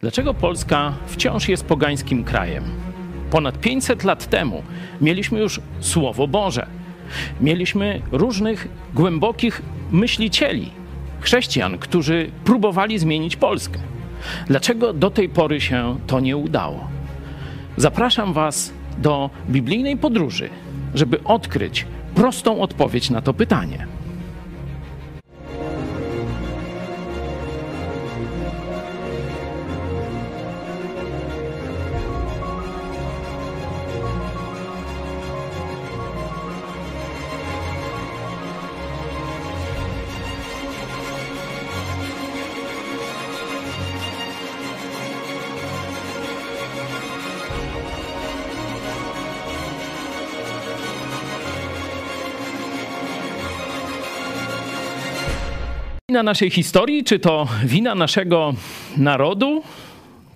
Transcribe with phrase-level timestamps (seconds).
[0.00, 2.64] Dlaczego Polska wciąż jest pogańskim krajem?
[3.30, 4.62] Ponad 500 lat temu
[5.00, 6.66] mieliśmy już Słowo Boże.
[7.40, 10.70] Mieliśmy różnych głębokich myślicieli,
[11.20, 13.78] chrześcijan, którzy próbowali zmienić Polskę.
[14.46, 16.88] Dlaczego do tej pory się to nie udało?
[17.76, 20.50] Zapraszam Was do biblijnej podróży,
[20.94, 23.86] żeby odkryć prostą odpowiedź na to pytanie.
[56.14, 58.54] Wina naszej historii, czy to wina naszego
[58.96, 59.62] narodu,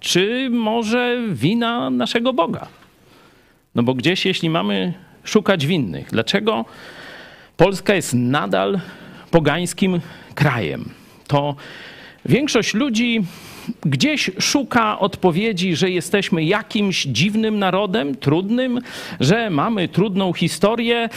[0.00, 2.68] czy może wina naszego Boga?
[3.74, 4.94] No bo gdzieś, jeśli mamy
[5.24, 6.64] szukać winnych, dlaczego
[7.56, 8.80] Polska jest nadal
[9.30, 10.00] pogańskim
[10.34, 10.90] krajem?
[11.26, 11.56] To
[12.24, 13.24] większość ludzi
[13.84, 18.80] gdzieś szuka odpowiedzi, że jesteśmy jakimś dziwnym narodem, trudnym,
[19.20, 21.08] że mamy trudną historię.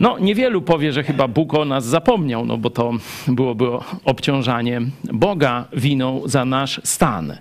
[0.00, 2.92] No, niewielu powie, że chyba Bóg o nas zapomniał, no bo to
[3.28, 3.66] byłoby
[4.04, 7.36] obciążanie Boga winą za nasz stan.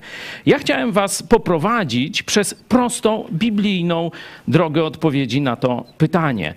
[0.45, 4.12] Ja chciałem Was poprowadzić przez prostą biblijną
[4.47, 6.53] drogę odpowiedzi na to pytanie.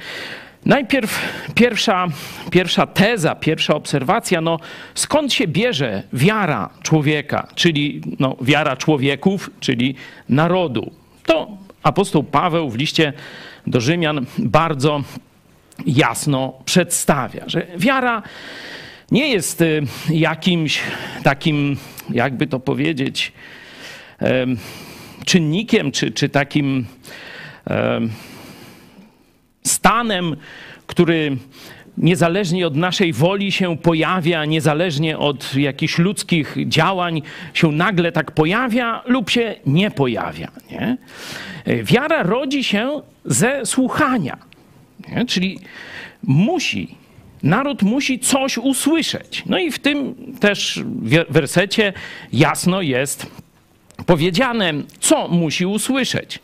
[0.67, 1.21] Najpierw
[1.55, 2.09] pierwsza,
[2.51, 4.59] pierwsza teza, pierwsza obserwacja, no
[4.95, 9.95] skąd się bierze wiara człowieka, czyli no, wiara człowieków, czyli
[10.29, 10.93] narodu.
[11.27, 11.49] To
[11.83, 13.13] apostoł Paweł w liście
[13.67, 15.03] do Rzymian bardzo
[15.87, 18.23] jasno przedstawia, że wiara
[19.11, 20.81] nie jest y, jakimś
[21.23, 21.77] takim,
[22.11, 23.33] jakby to powiedzieć,
[25.25, 26.87] czynnikiem, czy, czy takim
[29.63, 30.37] stanem,
[30.87, 31.37] który
[31.99, 37.23] niezależnie od naszej woli się pojawia, niezależnie od jakichś ludzkich działań
[37.55, 40.49] się nagle tak pojawia lub się nie pojawia.
[40.71, 40.97] Nie?
[41.85, 44.39] Wiara rodzi się ze słuchania,
[45.09, 45.27] nie?
[45.27, 45.59] czyli
[46.23, 47.03] musi
[47.43, 49.43] naród musi coś usłyszeć.
[49.47, 50.83] No i w tym też
[51.29, 51.93] wersecie
[52.33, 53.27] jasno jest
[54.07, 56.39] powiedziane, co musi usłyszeć.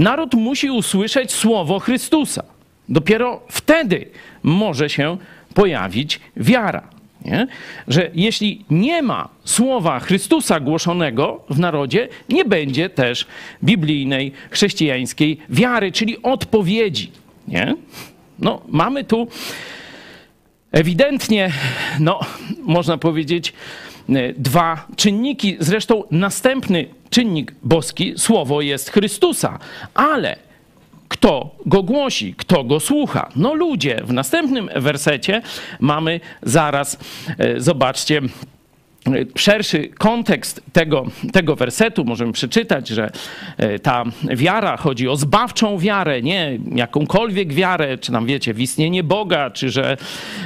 [0.00, 2.44] Naród musi usłyszeć słowo Chrystusa.
[2.88, 4.10] Dopiero wtedy
[4.42, 5.16] może się
[5.54, 6.88] pojawić wiara.
[7.24, 7.46] Nie?
[7.88, 13.26] Że jeśli nie ma słowa Chrystusa głoszonego w narodzie, nie będzie też
[13.64, 17.10] biblijnej, chrześcijańskiej wiary, czyli odpowiedzi.
[17.48, 17.74] Nie?
[18.38, 19.28] No, mamy tu
[20.72, 21.50] ewidentnie,
[21.98, 22.20] no,
[22.62, 23.52] można powiedzieć,
[24.36, 25.56] dwa czynniki.
[25.60, 29.58] Zresztą następny czynnik boski, słowo jest Chrystusa,
[29.94, 30.36] ale
[31.08, 33.28] kto go głosi, kto go słucha?
[33.36, 34.00] No ludzie.
[34.04, 35.42] W następnym wersecie
[35.80, 36.98] mamy zaraz,
[37.38, 38.20] e, zobaczcie,
[39.36, 43.10] szerszy kontekst tego, tego wersetu możemy przeczytać, że
[43.56, 49.04] e, ta wiara chodzi o zbawczą wiarę, nie jakąkolwiek wiarę, czy tam wiecie, w istnienie
[49.04, 49.96] Boga, czy że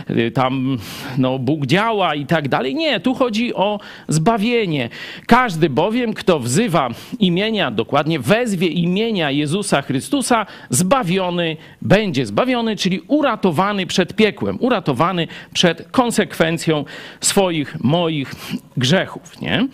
[0.06, 0.78] e, tam
[1.18, 2.74] no, Bóg działa i tak dalej.
[2.74, 4.88] Nie, tu chodzi o zbawienie.
[5.26, 6.88] Każdy bowiem, kto wzywa
[7.18, 12.26] imienia, dokładnie wezwie imienia Jezusa Chrystusa, zbawiony będzie.
[12.26, 16.84] Zbawiony, czyli uratowany przed piekłem, uratowany przed konsekwencją
[17.20, 18.43] swoich, moich
[18.76, 19.68] grzechów, nie?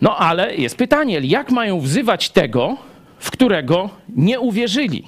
[0.00, 2.76] No ale jest pytanie, jak mają wzywać tego,
[3.18, 5.04] w którego nie uwierzyli?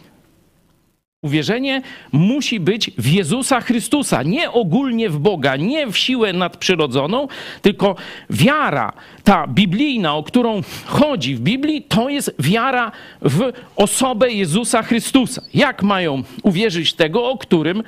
[1.23, 1.83] Uwierzenie
[2.13, 7.29] musi być w Jezusa Chrystusa, nie ogólnie w Boga, nie w siłę nadprzyrodzoną,
[7.63, 7.97] tylko
[8.31, 8.93] wiara,
[9.25, 15.43] ta biblijna, o którą chodzi w Biblii, to jest wiara w osobę Jezusa Chrystusa.
[15.55, 17.83] Jak mają uwierzyć tego, o którym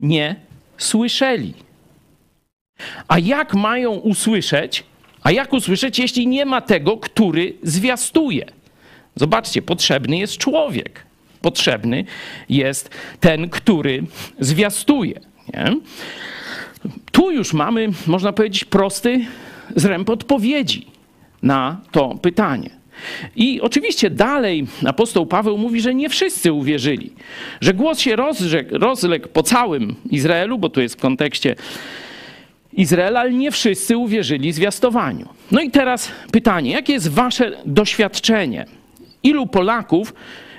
[0.00, 0.36] nie
[0.78, 1.54] słyszeli?
[3.08, 4.84] A jak mają usłyszeć?
[5.22, 8.46] A jak usłyszeć, jeśli nie ma tego, który zwiastuje?
[9.14, 11.06] Zobaczcie, potrzebny jest człowiek.
[11.40, 12.04] Potrzebny
[12.48, 12.90] jest
[13.20, 14.02] ten, który
[14.38, 15.20] zwiastuje.
[15.54, 15.76] Nie?
[17.12, 19.24] Tu już mamy, można powiedzieć, prosty
[19.76, 20.86] zręb odpowiedzi
[21.42, 22.70] na to pytanie.
[23.36, 27.12] I oczywiście dalej apostoł Paweł mówi, że nie wszyscy uwierzyli,
[27.60, 28.16] że głos się
[28.70, 31.56] rozległ po całym Izraelu, bo tu jest w kontekście
[32.72, 35.28] Izraela, ale nie wszyscy uwierzyli zwiastowaniu.
[35.50, 38.66] No i teraz pytanie, jakie jest wasze doświadczenie?
[39.22, 40.14] Ilu Polaków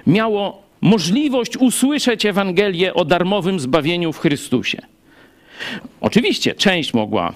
[0.07, 4.81] miało możliwość usłyszeć Ewangelię o darmowym zbawieniu w Chrystusie?
[6.01, 7.33] Oczywiście część mogła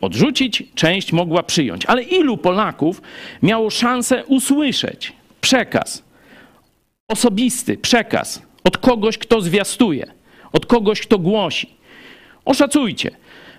[0.00, 3.02] odrzucić, część mogła przyjąć, ale ilu Polaków
[3.42, 6.02] miało szansę usłyszeć przekaz,
[7.08, 10.06] osobisty przekaz od kogoś, kto zwiastuje,
[10.52, 11.70] od kogoś, kto głosi?
[12.44, 13.10] Oszacujcie.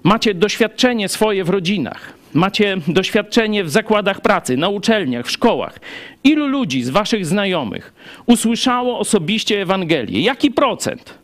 [0.03, 5.79] Macie doświadczenie swoje w rodzinach, macie doświadczenie w zakładach pracy, na uczelniach, w szkołach.
[6.23, 7.93] Ilu ludzi z waszych znajomych
[8.25, 10.21] usłyszało osobiście Ewangelię?
[10.21, 11.17] Jaki procent?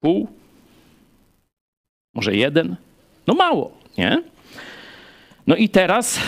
[0.00, 0.28] Pół?
[2.14, 2.76] Może jeden?
[3.26, 4.22] No mało, nie?
[5.46, 6.20] No i teraz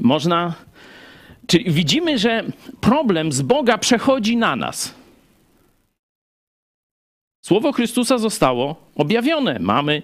[0.00, 0.54] można.
[1.46, 2.44] Czyli widzimy, że
[2.80, 4.99] problem z Boga przechodzi na nas.
[7.42, 9.58] Słowo Chrystusa zostało objawione.
[9.60, 10.02] Mamy,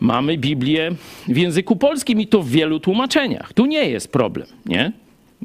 [0.00, 0.90] mamy Biblię
[1.28, 3.52] w języku polskim i to w wielu tłumaczeniach.
[3.52, 4.92] Tu nie jest problem, nie?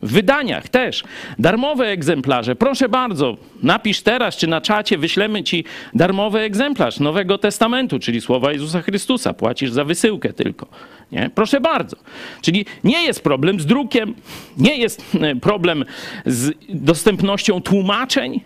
[0.01, 1.03] W wydaniach też.
[1.39, 2.55] Darmowe egzemplarze.
[2.55, 5.63] Proszę bardzo, napisz teraz czy na czacie, wyślemy ci
[5.93, 9.33] darmowy egzemplarz Nowego Testamentu, czyli słowa Jezusa Chrystusa.
[9.33, 10.67] Płacisz za wysyłkę tylko.
[11.11, 11.29] Nie?
[11.35, 11.97] Proszę bardzo.
[12.41, 14.13] Czyli nie jest problem z drukiem,
[14.57, 15.85] nie jest e, problem
[16.25, 18.41] z dostępnością tłumaczeń,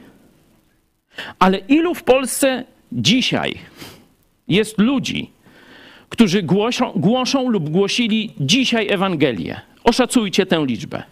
[1.40, 3.56] ale ilu w Polsce dzisiaj
[4.48, 5.30] jest ludzi,
[6.10, 9.62] którzy głoszą, głoszą lub głosili dzisiaj Ewangelię?
[9.84, 11.04] Oszacujcie tę liczbę.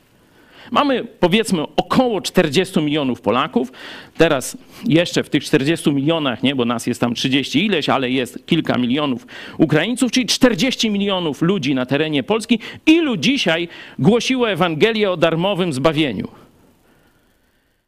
[0.71, 3.71] Mamy powiedzmy około 40 milionów Polaków.
[4.17, 8.45] Teraz jeszcze w tych 40 milionach, nie, bo nas jest tam 30 ileś, ale jest
[8.45, 9.27] kilka milionów
[9.57, 12.59] Ukraińców, czyli 40 milionów ludzi na terenie Polski.
[12.85, 13.67] Ilu dzisiaj
[13.99, 16.27] głosiło Ewangelię o darmowym zbawieniu?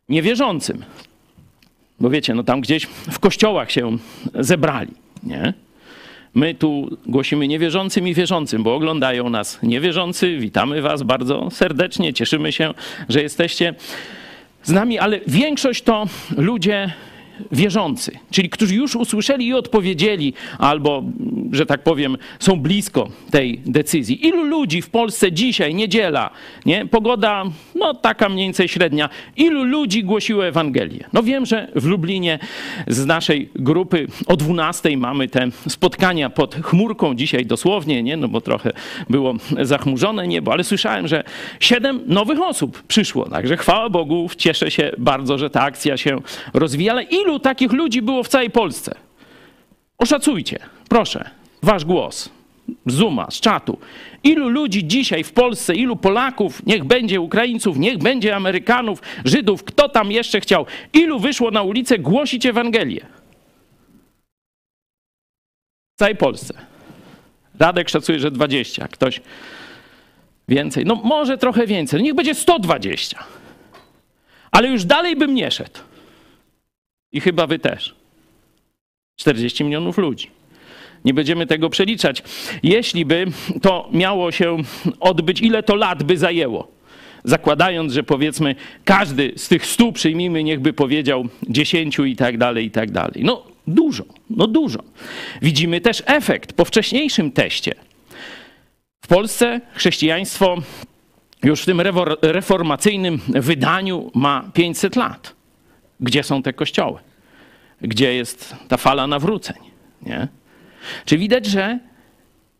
[0.10, 0.84] Niewierzącym.
[2.00, 3.98] Bo wiecie, no tam gdzieś w kościołach się
[4.36, 4.92] zebrali,
[5.24, 5.54] nie?
[6.34, 10.38] My tu głosimy niewierzącym i wierzącym, bo oglądają nas niewierzący.
[10.38, 12.74] Witamy Was bardzo serdecznie, cieszymy się,
[13.10, 13.76] że jesteście
[14.64, 16.08] z nami, ale większość to
[16.38, 16.94] ludzie
[17.52, 21.04] wierzący, czyli którzy już usłyszeli i odpowiedzieli, albo,
[21.52, 24.28] że tak powiem, są blisko tej decyzji.
[24.28, 26.30] Ilu ludzi w Polsce dzisiaj, niedziela,
[26.66, 26.86] nie?
[26.86, 27.44] pogoda,
[27.76, 31.04] no taka mniej więcej średnia, ilu ludzi głosiło Ewangelię?
[31.14, 32.40] No wiem, że w Lublinie
[32.88, 38.18] z naszej grupy o 12 mamy te spotkania pod chmurką, dzisiaj dosłownie, nie?
[38.18, 38.72] no bo trochę
[39.10, 41.24] było zachmurzone niebo, ale słyszałem, że
[41.60, 46.22] siedem nowych osób przyszło, także chwała Bogu, cieszę się bardzo, że ta akcja się
[46.54, 48.96] rozwija, ale ilu Ilu takich ludzi było w całej Polsce?
[49.98, 50.60] Oszacujcie,
[50.90, 51.30] proszę,
[51.64, 52.30] wasz głos.
[52.86, 53.80] Zuma, z czatu.
[54.24, 59.90] Ilu ludzi dzisiaj w Polsce, ilu Polaków, niech będzie Ukraińców, niech będzie Amerykanów, Żydów, kto
[59.90, 63.06] tam jeszcze chciał, ilu wyszło na ulicę głosić Ewangelię?
[65.96, 66.54] W całej Polsce.
[67.60, 69.22] Radek szacuje, że 20, ktoś
[70.48, 70.86] więcej.
[70.86, 73.24] No może trochę więcej, niech będzie 120.
[74.52, 75.80] Ale już dalej bym nie szedł.
[77.12, 77.96] I chyba wy też.
[79.16, 80.30] 40 milionów ludzi.
[81.06, 82.24] Nie będziemy tego przeliczać.
[82.64, 83.26] Jeśli by
[83.62, 84.58] to miało się
[85.00, 86.68] odbyć, ile to lat by zajęło?
[87.24, 92.72] Zakładając, że powiedzmy każdy z tych stu przyjmijmy, niechby powiedział dziesięciu i tak dalej, i
[92.72, 93.22] tak dalej.
[93.24, 94.80] No dużo, no dużo.
[95.42, 97.76] Widzimy też efekt po wcześniejszym teście.
[99.02, 100.58] W Polsce chrześcijaństwo
[101.44, 101.82] już w tym
[102.22, 105.39] reformacyjnym wydaniu ma 500 lat.
[106.00, 107.00] Gdzie są te kościoły?
[107.82, 109.58] Gdzie jest ta fala nawróceń?
[110.02, 110.28] Nie?
[111.06, 111.80] Czy widać, że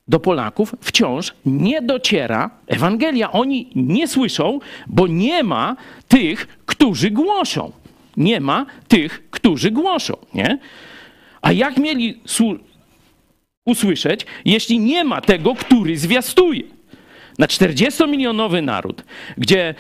[0.08, 3.32] do Polaków wciąż nie dociera Ewangelia.
[3.32, 5.76] Oni nie słyszą, bo nie ma
[6.08, 7.72] tych, którzy głoszą.
[8.18, 10.18] Nie ma tych, którzy głoszą.
[10.34, 10.58] Nie?
[11.42, 12.20] A jak mieli
[13.66, 16.64] usłyszeć, jeśli nie ma tego, który zwiastuje?
[17.38, 19.04] Na 40-milionowy naród,
[19.38, 19.76] gdzie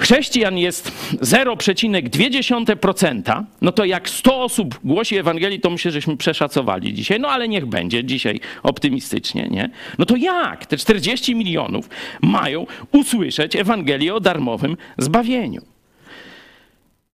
[0.00, 7.20] chrześcijan jest 0,2%, no to jak 100 osób głosi Ewangelii, to myślę, żeśmy przeszacowali dzisiaj.
[7.20, 9.70] No ale niech będzie dzisiaj optymistycznie, nie?
[9.98, 11.88] No to jak te 40 milionów
[12.22, 15.62] mają usłyszeć Ewangelię o darmowym zbawieniu?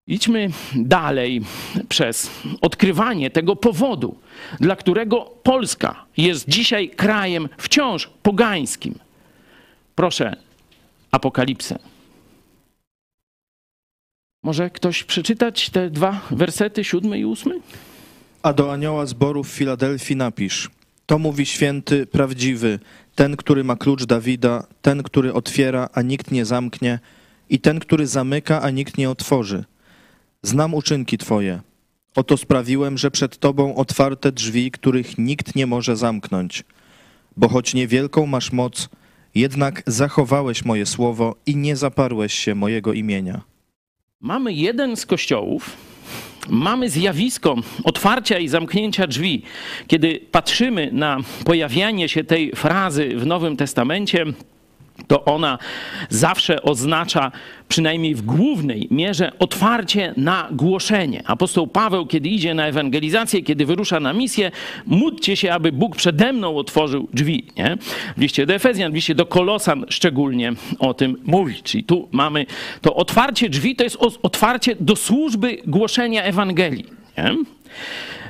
[0.08, 1.40] Idźmy dalej
[1.88, 4.18] przez odkrywanie tego powodu,
[4.60, 8.98] dla którego Polska jest dzisiaj krajem wciąż pogańskim.
[9.94, 10.36] Proszę,
[11.10, 11.78] Apokalipsę.
[14.46, 17.54] Może ktoś przeczytać te dwa wersety, siódmy i ósmy?
[18.42, 20.70] A do anioła zboru w Filadelfii napisz:
[21.06, 22.78] To mówi święty, prawdziwy,
[23.14, 26.98] ten, który ma klucz Dawida, ten, który otwiera, a nikt nie zamknie,
[27.50, 29.64] i ten, który zamyka, a nikt nie otworzy.
[30.42, 31.60] Znam uczynki Twoje.
[32.14, 36.64] Oto sprawiłem, że przed Tobą otwarte drzwi, których nikt nie może zamknąć.
[37.36, 38.88] Bo choć niewielką masz moc,
[39.34, 43.55] jednak zachowałeś moje słowo i nie zaparłeś się mojego imienia.
[44.20, 45.76] Mamy jeden z kościołów,
[46.48, 49.42] mamy zjawisko otwarcia i zamknięcia drzwi.
[49.86, 54.24] Kiedy patrzymy na pojawianie się tej frazy w Nowym Testamencie,
[55.08, 55.58] to ona
[56.08, 57.32] zawsze oznacza,
[57.68, 61.22] przynajmniej w głównej mierze, otwarcie na głoszenie.
[61.26, 64.50] Apostoł Paweł, kiedy idzie na ewangelizację, kiedy wyrusza na misję,
[64.86, 67.46] módlcie się, aby Bóg przede mną otworzył drzwi.
[67.56, 67.76] Nie?
[68.16, 71.54] W liście do Efezjan, w liście do Kolosan szczególnie o tym mówi.
[71.62, 72.46] Czyli tu mamy
[72.80, 76.84] to otwarcie drzwi, to jest otwarcie do służby głoszenia Ewangelii.
[77.18, 77.36] Nie?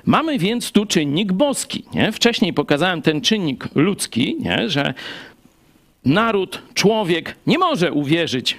[0.05, 1.85] Mamy więc tu czynnik boski.
[1.95, 2.13] Nie?
[2.13, 4.71] Wcześniej pokazałem ten czynnik ludzki, nie?
[4.71, 4.95] że
[6.07, 8.57] naród, człowiek nie może uwierzyć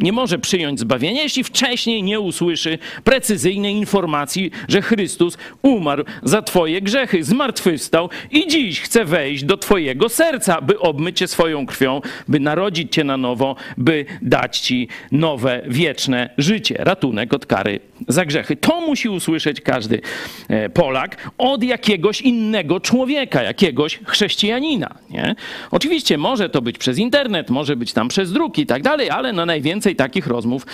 [0.00, 6.80] nie może przyjąć zbawienia, jeśli wcześniej nie usłyszy precyzyjnej informacji, że Chrystus umarł za Twoje
[6.82, 12.40] grzechy, zmartwychwstał i dziś chce wejść do Twojego serca, by obmyć Cię swoją krwią, by
[12.40, 18.56] narodzić Cię na nowo, by dać Ci nowe, wieczne życie, ratunek od kary za grzechy.
[18.56, 20.00] To musi usłyszeć każdy
[20.48, 24.94] e, Polak od jakiegoś innego człowieka, jakiegoś chrześcijanina.
[25.10, 25.34] Nie?
[25.70, 29.32] Oczywiście może to być przez internet, może być tam przez druk i tak dalej, ale
[29.32, 30.66] na najwięcej więcej takich rozmów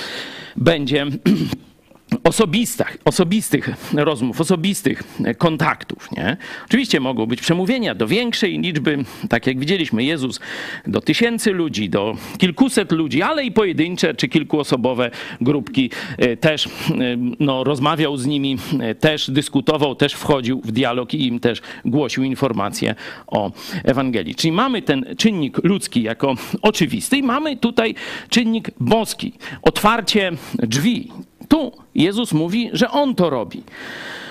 [0.56, 1.06] będzie
[2.24, 5.02] osobistych, osobistych rozmów, osobistych
[5.38, 6.12] kontaktów.
[6.12, 6.36] Nie?
[6.66, 10.40] Oczywiście mogą być przemówienia do większej liczby, tak jak widzieliśmy, Jezus
[10.86, 16.70] do tysięcy ludzi, do kilkuset ludzi, ale i pojedyncze czy kilkuosobowe grupki e, też e,
[17.40, 22.24] no, rozmawiał z nimi, e, też dyskutował, też wchodził w dialog i im też głosił
[22.24, 22.94] informacje
[23.26, 23.52] o
[23.84, 24.34] Ewangelii.
[24.34, 27.94] Czyli mamy ten czynnik ludzki jako oczywisty i mamy tutaj
[28.28, 29.32] czynnik boski,
[29.62, 31.10] otwarcie drzwi,
[31.48, 33.62] tu Jezus mówi, że On to robi.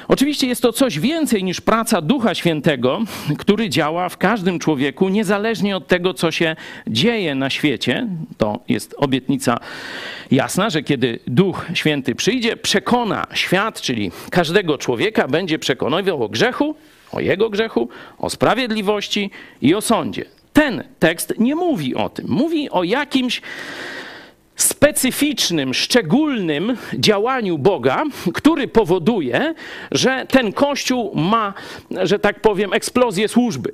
[0.07, 2.99] Oczywiście jest to coś więcej niż praca Ducha Świętego,
[3.37, 6.55] który działa w każdym człowieku, niezależnie od tego, co się
[6.87, 8.07] dzieje na świecie.
[8.37, 9.57] To jest obietnica
[10.31, 16.75] jasna, że kiedy Duch Święty przyjdzie, przekona świat, czyli każdego człowieka, będzie przekonywał o grzechu,
[17.11, 19.29] o jego grzechu, o sprawiedliwości
[19.61, 20.25] i o sądzie.
[20.53, 22.25] Ten tekst nie mówi o tym.
[22.29, 23.41] Mówi o jakimś
[24.55, 29.53] specyficznym, szczególnym działaniu Boga, który powoduje,
[29.91, 31.53] że ten kościół ma,
[32.03, 33.71] że tak powiem, eksplozję służby.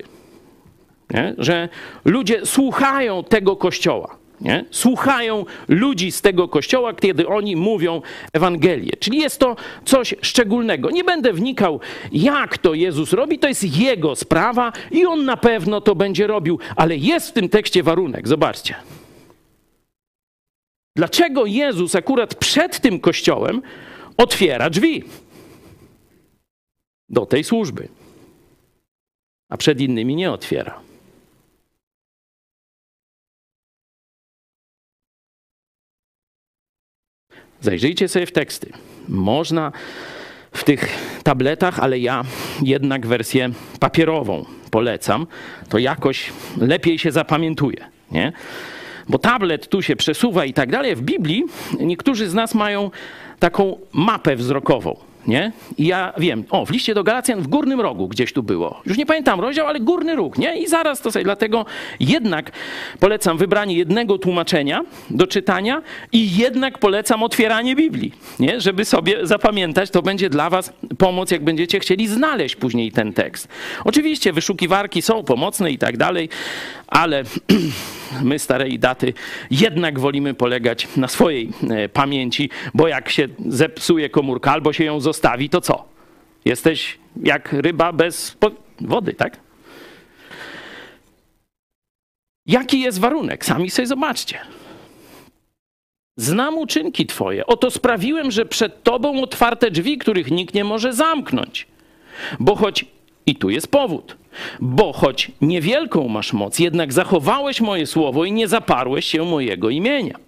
[1.10, 1.34] Nie?
[1.38, 1.68] Że
[2.04, 4.16] ludzie słuchają tego kościoła.
[4.40, 4.64] Nie?
[4.70, 8.92] Słuchają ludzi z tego kościoła, kiedy oni mówią Ewangelię.
[9.00, 10.90] Czyli jest to coś szczególnego.
[10.90, 11.80] Nie będę wnikał,
[12.12, 16.58] jak to Jezus robi, to jest jego sprawa i on na pewno to będzie robił,
[16.76, 18.28] ale jest w tym tekście warunek.
[18.28, 18.74] Zobaczcie.
[20.96, 23.62] Dlaczego Jezus akurat przed tym kościołem
[24.16, 25.04] otwiera drzwi
[27.08, 27.88] do tej służby,
[29.48, 30.80] a przed innymi nie otwiera?
[37.60, 38.72] Zajrzyjcie sobie w teksty.
[39.08, 39.72] Można
[40.52, 40.88] w tych
[41.22, 42.24] tabletach, ale ja
[42.62, 45.26] jednak wersję papierową polecam.
[45.68, 47.90] To jakoś lepiej się zapamiętuje.
[48.10, 48.32] Nie?
[49.08, 50.96] Bo tablet tu się przesuwa i tak dalej.
[50.96, 51.44] W Biblii
[51.80, 52.90] niektórzy z nas mają
[53.38, 54.96] taką mapę wzrokową.
[55.26, 55.52] Nie?
[55.78, 58.80] I ja wiem, o, w liście do Galacjan w górnym rogu gdzieś tu było.
[58.86, 60.58] Już nie pamiętam rozdział, ale górny róg, nie?
[60.58, 61.66] I zaraz to sobie, dlatego
[62.00, 62.50] jednak
[63.00, 65.82] polecam wybranie jednego tłumaczenia do czytania
[66.12, 68.60] i jednak polecam otwieranie Biblii, nie?
[68.60, 73.48] Żeby sobie zapamiętać, to będzie dla was pomoc, jak będziecie chcieli znaleźć później ten tekst.
[73.84, 76.28] Oczywiście wyszukiwarki są pomocne i tak dalej,
[76.92, 77.24] ale
[78.22, 79.12] my starej daty
[79.50, 85.00] jednak wolimy polegać na swojej e, pamięci, bo jak się zepsuje komórka albo się ją
[85.00, 85.84] zostawi, to co?
[86.44, 88.36] Jesteś jak ryba bez
[88.80, 89.40] wody, tak?
[92.46, 93.44] Jaki jest warunek?
[93.44, 94.38] Sami sobie zobaczcie.
[96.16, 97.46] Znam uczynki Twoje.
[97.46, 101.66] Oto sprawiłem, że przed Tobą otwarte drzwi, których nikt nie może zamknąć.
[102.40, 102.84] Bo choć,
[103.26, 104.16] i tu jest powód,
[104.60, 110.18] bo choć niewielką masz moc, jednak zachowałeś moje słowo i nie zaparłeś się mojego imienia.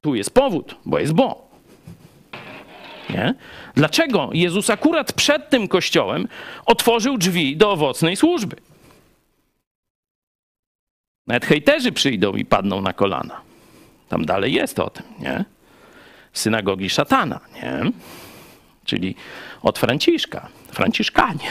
[0.00, 1.48] Tu jest powód, bo jest bo.
[3.10, 3.34] Nie?
[3.74, 6.28] Dlaczego Jezus akurat przed tym kościołem
[6.66, 8.56] otworzył drzwi do owocnej służby?
[11.26, 13.40] Nawet hejterzy przyjdą i padną na kolana.
[14.08, 15.44] Tam dalej jest o tym, nie?
[16.32, 17.90] Synagogi szatana, nie?
[18.84, 19.14] Czyli
[19.62, 20.48] od Franciszka.
[20.78, 21.48] Franciszkanie.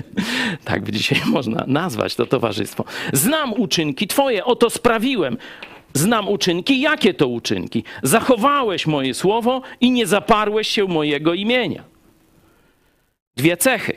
[0.64, 2.84] tak by dzisiaj można nazwać to towarzystwo.
[3.12, 5.36] Znam uczynki Twoje, oto sprawiłem.
[5.94, 6.80] Znam uczynki.
[6.80, 7.84] Jakie to uczynki?
[8.02, 11.84] Zachowałeś moje słowo i nie zaparłeś się mojego imienia.
[13.36, 13.92] Dwie cechy.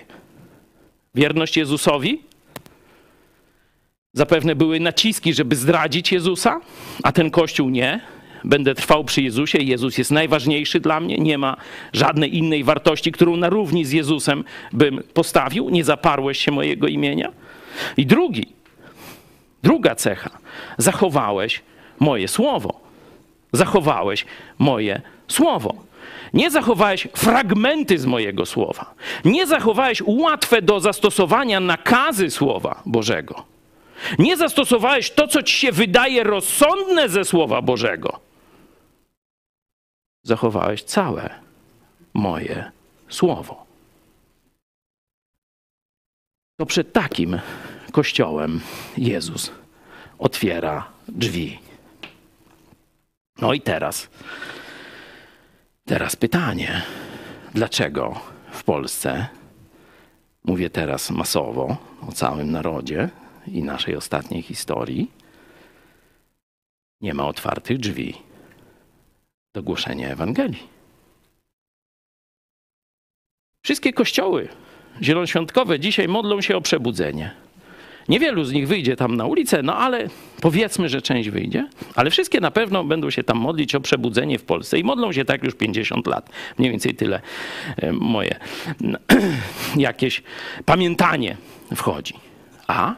[1.16, 2.22] Wierność Jezusowi.
[4.14, 6.62] Zapewne były naciski, żeby zdradzić Jezusa,
[7.04, 8.02] a ten kościół nie.
[8.44, 9.58] Będę trwał przy Jezusie.
[9.58, 11.18] Jezus jest najważniejszy dla mnie.
[11.18, 11.58] Nie ma
[11.94, 14.44] żadnej innej wartości, którą na równi z Jezusem
[14.74, 15.70] bym postawił.
[15.70, 17.32] Nie zaparłeś się mojego imienia.
[17.98, 18.46] I drugi,
[19.64, 20.30] druga cecha.
[20.78, 21.62] Zachowałeś
[22.00, 22.80] moje słowo.
[23.52, 24.26] Zachowałeś
[24.60, 25.76] moje słowo.
[26.34, 28.94] Nie zachowałeś fragmenty z mojego słowa.
[29.26, 33.44] Nie zachowałeś łatwe do zastosowania nakazy słowa Bożego.
[34.20, 38.20] Nie zastosowałeś to, co ci się wydaje rozsądne ze słowa Bożego.
[40.24, 41.30] Zachowałeś całe
[42.14, 42.72] moje
[43.10, 43.66] słowo.
[46.60, 47.40] To przed takim
[47.92, 48.62] kościołem
[48.98, 49.52] Jezus
[50.20, 51.60] otwiera drzwi.
[53.42, 54.10] No i teraz
[55.86, 56.82] Teraz pytanie,
[57.54, 58.20] dlaczego
[58.52, 59.28] w Polsce,
[60.44, 63.10] mówię teraz masowo o całym narodzie
[63.48, 65.12] i naszej ostatniej historii,
[67.02, 68.31] nie ma otwartych drzwi
[69.54, 70.68] do głoszenia Ewangelii?
[73.64, 74.48] Wszystkie kościoły
[75.02, 77.32] zielonoświątkowe dzisiaj modlą się o przebudzenie.
[78.10, 80.08] Niewielu z nich wyjdzie tam na ulicę, no ale
[80.42, 84.44] powiedzmy, że część wyjdzie, ale wszystkie na pewno będą się tam modlić o przebudzenie w
[84.44, 86.30] Polsce i modlą się tak już 50 lat.
[86.58, 87.22] Mniej więcej tyle
[87.78, 88.40] e, moje
[89.76, 90.24] jakieś
[90.66, 91.38] pamiętanie
[91.76, 92.14] wchodzi.
[92.68, 92.96] A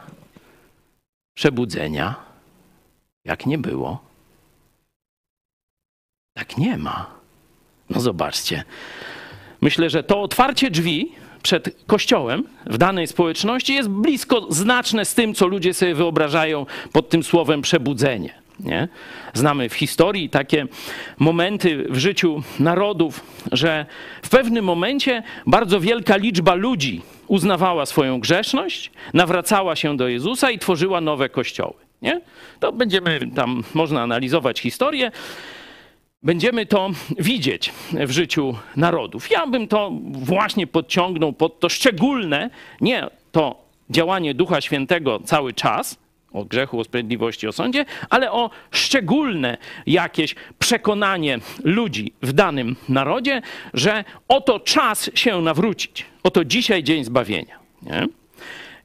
[1.34, 2.14] przebudzenia,
[3.24, 4.13] jak nie było,
[6.34, 7.06] tak nie ma.
[7.90, 8.64] No zobaczcie.
[9.60, 11.12] Myślę, że to otwarcie drzwi
[11.42, 17.08] przed Kościołem w danej społeczności jest blisko znaczne z tym, co ludzie sobie wyobrażają pod
[17.08, 18.34] tym słowem przebudzenie.
[18.60, 18.88] Nie?
[19.34, 20.66] Znamy w historii takie
[21.18, 23.20] momenty w życiu narodów,
[23.52, 23.86] że
[24.22, 30.58] w pewnym momencie bardzo wielka liczba ludzi uznawała swoją grzeszność, nawracała się do Jezusa i
[30.58, 31.74] tworzyła nowe kościoły.
[32.02, 32.20] Nie?
[32.60, 35.10] To będziemy tam, można analizować historię
[36.24, 39.30] będziemy to widzieć w życiu narodów.
[39.30, 42.50] Ja bym to właśnie podciągnął pod to szczególne,
[42.80, 45.98] nie to działanie Ducha Świętego cały czas,
[46.32, 49.56] o grzechu, o sprawiedliwości, o sądzie, ale o szczególne
[49.86, 53.42] jakieś przekonanie ludzi w danym narodzie,
[53.74, 56.06] że oto czas się nawrócić.
[56.22, 57.58] Oto dzisiaj dzień zbawienia.
[57.82, 58.06] Nie?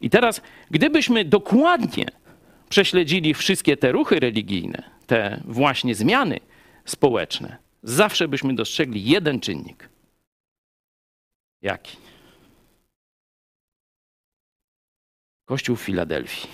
[0.02, 2.06] I teraz, gdybyśmy dokładnie
[2.70, 6.40] prześledzili wszystkie te ruchy religijne, te właśnie zmiany,
[6.90, 9.90] społeczne, zawsze byśmy dostrzegli jeden czynnik.
[11.62, 11.98] Jaki?
[15.46, 16.50] Kościół w Filadelfii.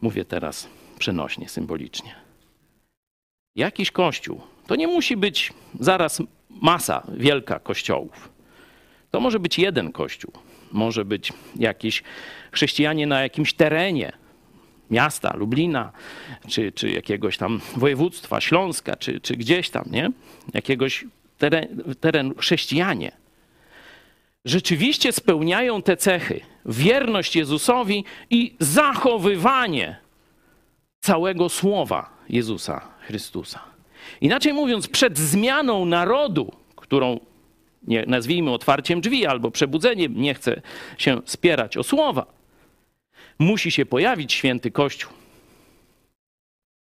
[0.00, 0.68] Mówię teraz
[0.98, 2.14] przenośnie, symbolicznie.
[3.56, 4.40] Jakiś kościół.
[4.66, 8.32] To nie musi być zaraz masa wielka kościołów.
[9.10, 10.32] To może być jeden kościół.
[10.72, 12.02] Może być jakiś
[12.52, 14.12] chrześcijanie na jakimś terenie,
[14.90, 15.92] miasta, Lublina,
[16.48, 20.10] czy, czy jakiegoś tam województwa, Śląska, czy, czy gdzieś tam, nie?
[20.54, 21.04] Jakiegoś
[22.00, 23.12] teren, chrześcijanie,
[24.44, 26.40] rzeczywiście spełniają te cechy.
[26.66, 29.96] Wierność Jezusowi i zachowywanie
[31.00, 33.60] całego słowa Jezusa Chrystusa.
[34.20, 37.20] Inaczej mówiąc, przed zmianą narodu, którą
[37.82, 40.62] nie, nazwijmy otwarciem drzwi albo przebudzeniem, nie chcę
[40.98, 42.26] się spierać o słowa,
[43.40, 45.12] musi się pojawić święty Kościół.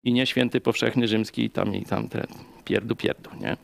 [0.04, 2.26] I nie święty powszechny rzymski i tam i tam te
[2.64, 3.56] pierdu pierdu, nie?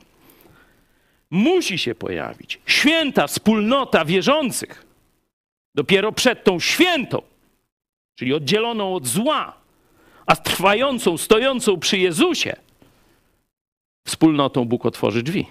[1.30, 4.87] Musi się pojawić święta wspólnota wierzących.
[5.74, 7.22] Dopiero przed tą świętą,
[8.14, 9.57] czyli oddzieloną od zła,
[10.26, 12.57] a trwającą, stojącą przy Jezusie,
[14.07, 15.46] wspólnotą Bóg otworzy drzwi.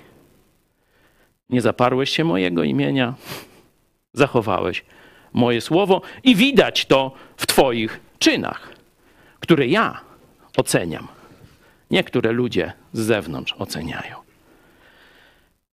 [1.49, 3.13] Nie zaparłeś się mojego imienia,
[4.13, 4.85] zachowałeś
[5.33, 8.73] moje słowo i widać to w Twoich czynach,
[9.39, 10.01] które ja
[10.57, 11.07] oceniam.
[11.91, 14.15] Niektóre ludzie z zewnątrz oceniają.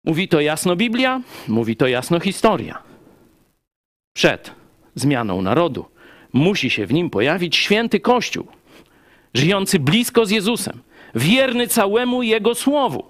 [0.04, 2.82] Mówi to jasno Biblia, mówi to jasno historia.
[4.13, 4.52] Przed
[4.95, 5.86] zmianą narodu
[6.34, 8.48] musi się w nim pojawić święty Kościół,
[9.34, 10.82] żyjący blisko z Jezusem,
[11.15, 13.06] wierny całemu Jego słowu.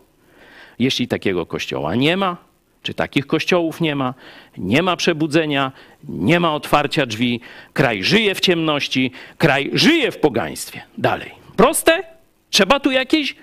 [0.80, 2.38] Jeśli takiego kościoła nie ma,
[2.84, 4.14] czy takich kościołów nie ma?
[4.58, 5.72] Nie ma przebudzenia,
[6.04, 7.42] nie ma otwarcia drzwi,
[7.74, 10.82] kraj żyje w ciemności, kraj żyje w pogaństwie.
[10.98, 11.32] Dalej.
[11.56, 12.04] Proste?
[12.50, 13.36] Trzeba tu jakieś.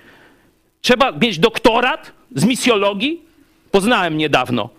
[0.81, 3.21] Trzeba mieć doktorat z misjologii?
[3.71, 4.69] Poznałem niedawno.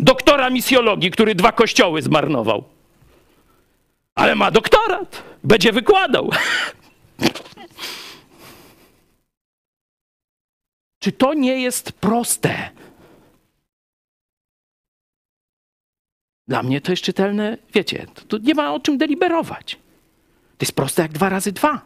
[0.00, 2.64] Doktora misjologii, który dwa kościoły zmarnował.
[4.14, 5.22] Ale ma doktorat.
[5.44, 6.30] Będzie wykładał.
[10.98, 12.70] Czy to nie jest proste?
[16.48, 19.74] Dla mnie to jest czytelne, wiecie, to nie ma o czym deliberować.
[20.58, 21.80] To jest proste jak dwa razy dwa.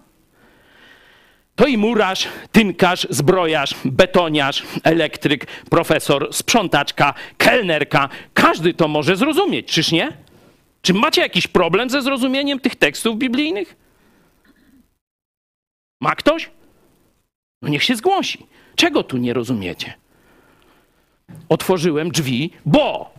[1.57, 8.09] to i murarz, tynkarz, zbrojarz, betoniarz, elektryk, profesor, sprzątaczka, kelnerka.
[8.35, 10.13] Każdy to może zrozumieć, czyż nie?
[10.83, 13.77] Czy macie jakiś problem ze zrozumieniem tych tekstów biblijnych?
[16.01, 16.51] Ma ktoś?
[17.63, 18.47] No niech się zgłosi.
[18.77, 19.95] Czego tu nie rozumiecie?
[21.49, 23.15] Otworzyłem drzwi, bo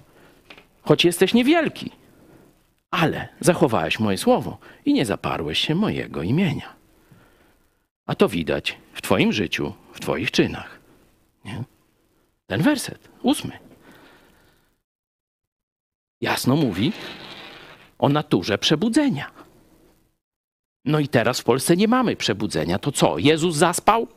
[0.89, 1.91] choć jesteś niewielki,
[2.91, 6.75] ale zachowałeś moje słowo i nie zaparłeś się mojego imienia.
[8.06, 10.80] A to widać w Twoim życiu, w Twoich czynach.
[11.45, 11.63] Nie?
[12.47, 13.60] Ten werset, ósmy.
[16.21, 16.91] Jasno mówi
[17.99, 19.32] o naturze przebudzenia.
[20.86, 22.80] No i teraz w Polsce nie mamy przebudzenia.
[22.80, 23.17] To co?
[23.17, 24.08] Jezus zaspał?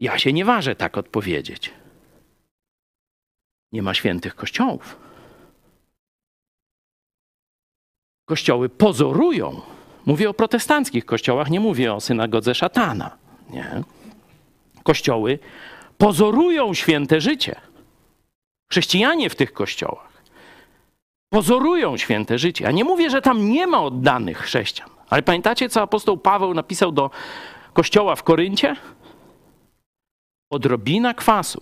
[0.00, 1.72] Ja się nie ważę tak odpowiedzieć.
[3.72, 4.96] Nie ma świętych kościołów.
[8.24, 9.60] Kościoły pozorują.
[10.06, 13.16] Mówię o protestanckich kościołach, nie mówię o synagodze szatana.
[13.50, 13.82] Nie.
[14.82, 15.38] Kościoły
[15.98, 17.60] pozorują święte życie.
[18.70, 20.06] Chrześcijanie w tych kościołach
[21.28, 22.64] pozorują święte życie.
[22.64, 26.92] Ja nie mówię, że tam nie ma oddanych chrześcijan, ale pamiętacie, co apostoł Paweł napisał
[26.92, 27.10] do
[27.72, 28.76] kościoła w Koryncie?
[30.50, 31.60] Odrobina kwasu,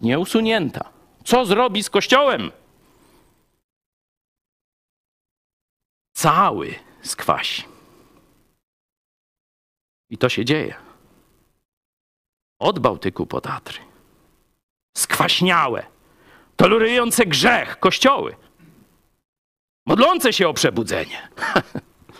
[0.00, 0.97] nieusunięta.
[1.28, 2.52] Co zrobi z kościołem?
[6.12, 7.64] Cały skwasi.
[10.10, 10.74] I to się dzieje.
[12.58, 13.78] Od Bałtyku po Tatry.
[14.96, 15.86] Skwaśniałe,
[16.56, 18.36] tolerujące grzech kościoły
[19.86, 21.28] modlące się o przebudzenie.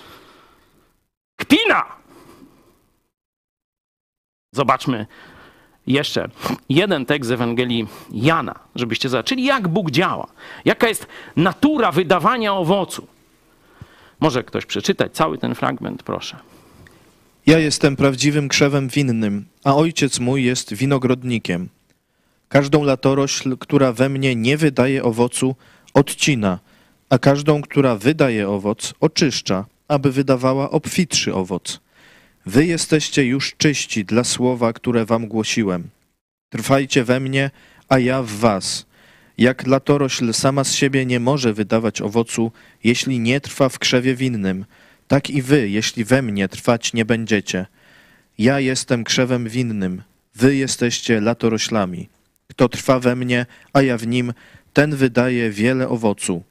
[1.40, 1.96] Kpina!
[4.52, 5.06] Zobaczmy
[5.88, 6.28] jeszcze
[6.68, 10.26] jeden tekst z Ewangelii Jana, żebyście zobaczyli, jak Bóg działa,
[10.64, 13.06] jaka jest natura wydawania owocu.
[14.20, 16.36] Może ktoś przeczytać cały ten fragment, proszę.
[17.46, 21.68] Ja jestem prawdziwym krzewem winnym, a ojciec mój jest winogrodnikiem.
[22.48, 25.56] Każdą latorośl, która we mnie nie wydaje owocu,
[25.94, 26.58] odcina,
[27.10, 31.80] a każdą, która wydaje owoc, oczyszcza, aby wydawała obfitszy owoc.
[32.48, 35.88] Wy jesteście już czyści dla słowa, które wam głosiłem.
[36.48, 37.50] Trwajcie we mnie,
[37.88, 38.86] a ja w was.
[39.38, 42.52] Jak latorośl sama z siebie nie może wydawać owocu,
[42.84, 44.64] jeśli nie trwa w krzewie winnym,
[45.08, 47.66] tak i wy, jeśli we mnie trwać nie będziecie.
[48.38, 50.02] Ja jestem krzewem winnym,
[50.34, 52.08] wy jesteście latoroślami.
[52.48, 54.32] Kto trwa we mnie, a ja w nim,
[54.72, 56.42] ten wydaje wiele owocu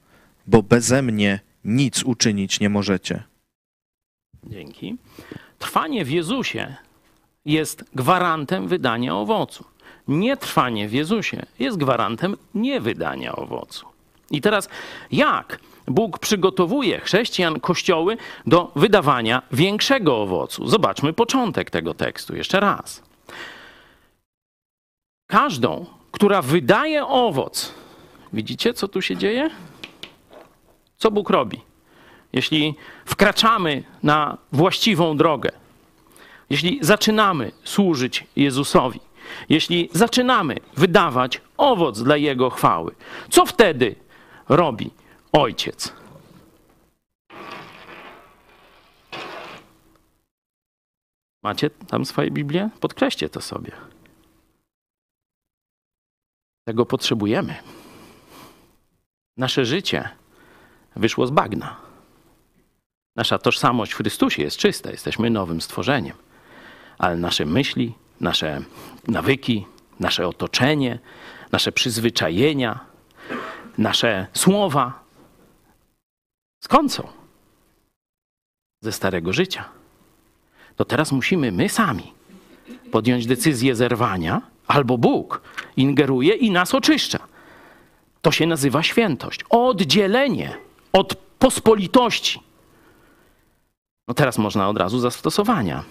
[0.47, 3.23] bo beze mnie nic uczynić nie możecie.
[4.43, 4.97] Dzięki.
[5.60, 6.76] Trwanie w Jezusie
[7.46, 9.63] jest gwarantem wydania owocu.
[10.08, 13.86] Nietrwanie w Jezusie jest gwarantem niewydania owocu.
[14.32, 14.70] I teraz
[15.12, 20.67] jak Bóg przygotowuje chrześcijan, kościoły do wydawania większego owocu?
[20.67, 23.04] Zobaczmy początek tego tekstu jeszcze raz.
[25.28, 27.74] Każdą, która wydaje owoc,
[28.34, 29.50] widzicie co tu się dzieje?
[30.98, 31.66] Co Bóg robi?
[32.38, 35.50] Jeśli wkraczamy na właściwą drogę,
[36.50, 39.00] jeśli zaczynamy służyć Jezusowi,
[39.50, 42.95] jeśli zaczynamy wydawać owoc dla Jego chwały,
[43.30, 43.95] co wtedy
[44.50, 44.91] robi
[45.32, 45.93] Ojciec?
[51.43, 52.69] Macie tam swoje Biblię?
[52.80, 53.71] Podkreślcie to sobie.
[56.67, 57.56] Tego potrzebujemy.
[59.38, 60.10] Nasze życie
[60.95, 61.87] wyszło z bagna.
[63.17, 66.15] Nasza tożsamość w Chrystusie jest czysta, jesteśmy nowym stworzeniem,
[66.97, 68.62] ale nasze myśli, nasze
[69.08, 69.65] nawyki,
[69.99, 70.99] nasze otoczenie,
[71.51, 72.80] nasze przyzwyczajenia,
[73.77, 74.99] nasze słowa
[76.63, 77.08] skąd są?
[78.82, 79.65] Ze starego życia.
[80.75, 82.13] To teraz musimy my sami
[82.91, 85.41] podjąć decyzję zerwania, albo Bóg
[85.77, 87.19] ingeruje i nas oczyszcza.
[88.21, 89.39] To się nazywa świętość.
[89.49, 90.58] Oddzielenie
[90.93, 92.46] od pospolitości.
[94.08, 95.84] No teraz można od razu zastosowania.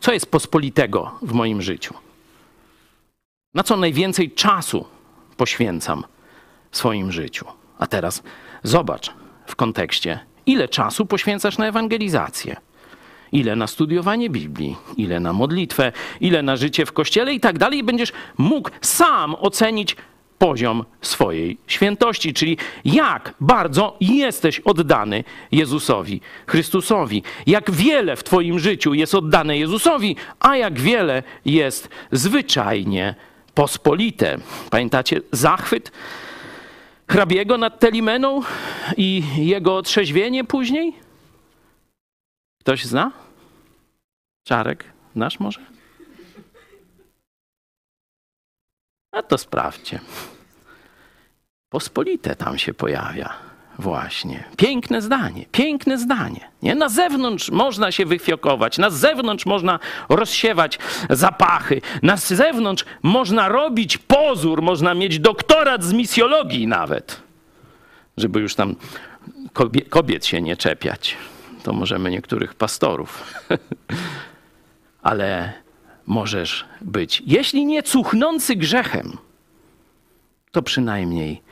[0.00, 1.94] Co jest pospolitego w moim życiu?
[3.54, 4.84] Na co najwięcej czasu
[5.36, 6.04] poświęcam
[6.70, 7.46] w swoim życiu?
[7.78, 8.22] A teraz
[8.62, 9.12] zobacz
[9.46, 12.56] w kontekście, ile czasu poświęcasz na ewangelizację,
[13.32, 17.84] ile na studiowanie Biblii, ile na modlitwę, ile na życie w kościele i tak dalej.
[17.84, 19.96] Będziesz mógł sam ocenić
[20.44, 27.22] poziom swojej świętości, czyli jak bardzo jesteś oddany Jezusowi Chrystusowi.
[27.46, 33.14] Jak wiele w Twoim życiu jest oddane Jezusowi, a jak wiele jest zwyczajnie
[33.54, 34.38] pospolite.
[34.70, 35.92] Pamiętacie zachwyt
[37.08, 38.42] hrabiego nad Telimeną
[38.96, 40.92] i jego otrzeźwienie później?
[42.60, 43.12] Ktoś zna?
[44.48, 45.60] Czarek, znasz może?
[49.12, 50.00] A to sprawdźcie.
[51.74, 53.34] Pospolite tam się pojawia.
[53.78, 54.44] Właśnie.
[54.56, 56.40] Piękne zdanie, piękne zdanie.
[56.62, 56.74] Nie?
[56.74, 60.78] Na zewnątrz można się wyfiokować, na zewnątrz można rozsiewać
[61.10, 67.22] zapachy, na zewnątrz można robić pozór, można mieć doktorat z misjologii nawet,
[68.16, 68.76] żeby już tam
[69.90, 71.16] kobiet się nie czepiać.
[71.62, 73.24] To możemy niektórych pastorów.
[75.02, 75.52] Ale
[76.06, 79.18] możesz być, jeśli nie cuchnący grzechem,
[80.52, 81.43] to przynajmniej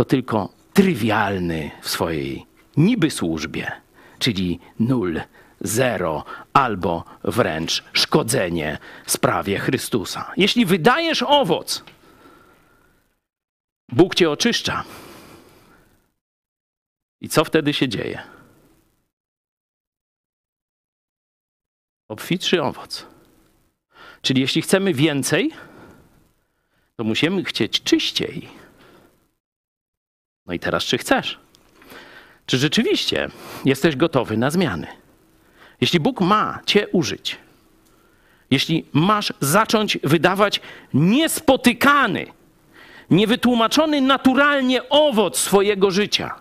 [0.00, 3.72] to tylko trywialny w swojej niby służbie,
[4.18, 5.20] czyli nul,
[5.60, 10.32] zero albo wręcz szkodzenie sprawie Chrystusa.
[10.36, 11.84] Jeśli wydajesz owoc,
[13.88, 14.84] Bóg cię oczyszcza.
[17.20, 18.22] I co wtedy się dzieje?
[22.08, 23.06] Obfitszy owoc.
[24.22, 25.50] Czyli jeśli chcemy więcej,
[26.96, 28.59] to musimy chcieć czyściej.
[30.46, 31.38] No i teraz, czy chcesz?
[32.46, 33.28] Czy rzeczywiście
[33.64, 34.86] jesteś gotowy na zmiany?
[35.80, 37.38] Jeśli Bóg ma Cię użyć,
[38.50, 40.60] jeśli masz zacząć wydawać
[40.94, 42.26] niespotykany,
[43.10, 46.34] niewytłumaczony naturalnie owoc swojego życia,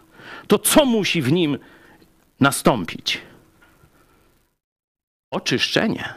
[0.47, 1.57] to co musi w nim
[2.39, 3.21] nastąpić?
[5.31, 6.13] Oczyszczenie.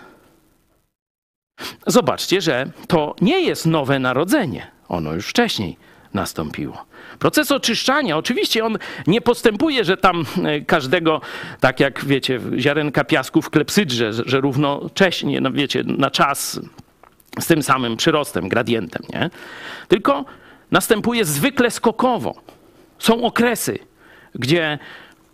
[1.87, 4.71] Zobaczcie, że to nie jest nowe narodzenie.
[4.89, 5.77] Ono już wcześniej
[6.15, 6.85] nastąpiło.
[7.19, 11.21] Proces oczyszczania, oczywiście on nie postępuje, że tam e, każdego,
[11.61, 16.61] tak jak wiecie, ziarenka piasku w klepsydrze, że równocześnie, no wiecie, na czas
[17.41, 19.31] z tym samym przyrostem, gradientem, nie?
[19.89, 20.25] Tylko
[20.71, 22.35] następuje zwykle skokowo.
[22.99, 23.79] Są okresy,
[24.35, 24.79] gdzie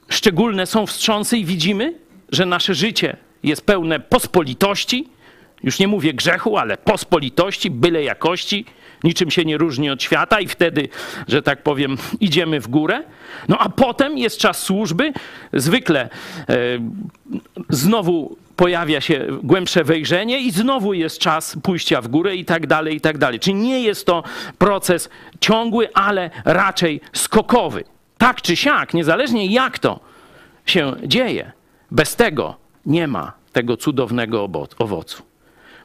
[0.09, 1.95] szczególne są wstrząsy i widzimy,
[2.33, 5.09] że nasze życie jest pełne pospolitości,
[5.63, 8.65] już nie mówię grzechu, ale pospolitości, byle jakości,
[9.05, 10.89] niczym się nie różni od świata i wtedy,
[11.29, 13.03] że tak powiem, idziemy w górę.
[13.49, 15.13] No a potem jest czas służby,
[15.53, 16.09] zwykle
[16.49, 16.55] e,
[17.69, 22.97] znowu pojawia się głębsze wejrzenie i znowu jest czas pójścia w górę i tak dalej,
[22.97, 23.41] i tak dalej.
[23.41, 24.23] Czyli nie jest to
[24.59, 27.85] proces ciągły, ale raczej skokowy.
[28.19, 30.01] Tak czy siak, niezależnie jak to
[30.67, 31.53] się dzieje,
[31.91, 32.57] bez tego
[32.87, 35.23] nie ma tego cudownego owocu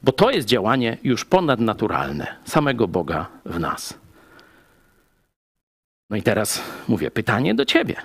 [0.03, 3.93] bo to jest działanie już ponadnaturalne samego Boga w nas.
[6.09, 7.95] No i teraz mówię pytanie do ciebie.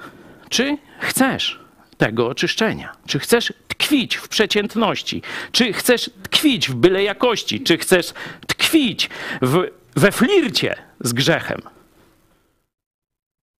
[0.48, 1.60] Czy chcesz
[1.96, 2.92] tego oczyszczenia?
[3.06, 5.22] Czy chcesz tkwić w przeciętności?
[5.52, 7.60] Czy chcesz tkwić w byle jakości?
[7.60, 8.14] Czy chcesz
[8.46, 9.10] tkwić
[9.42, 11.60] w, we flircie z grzechem?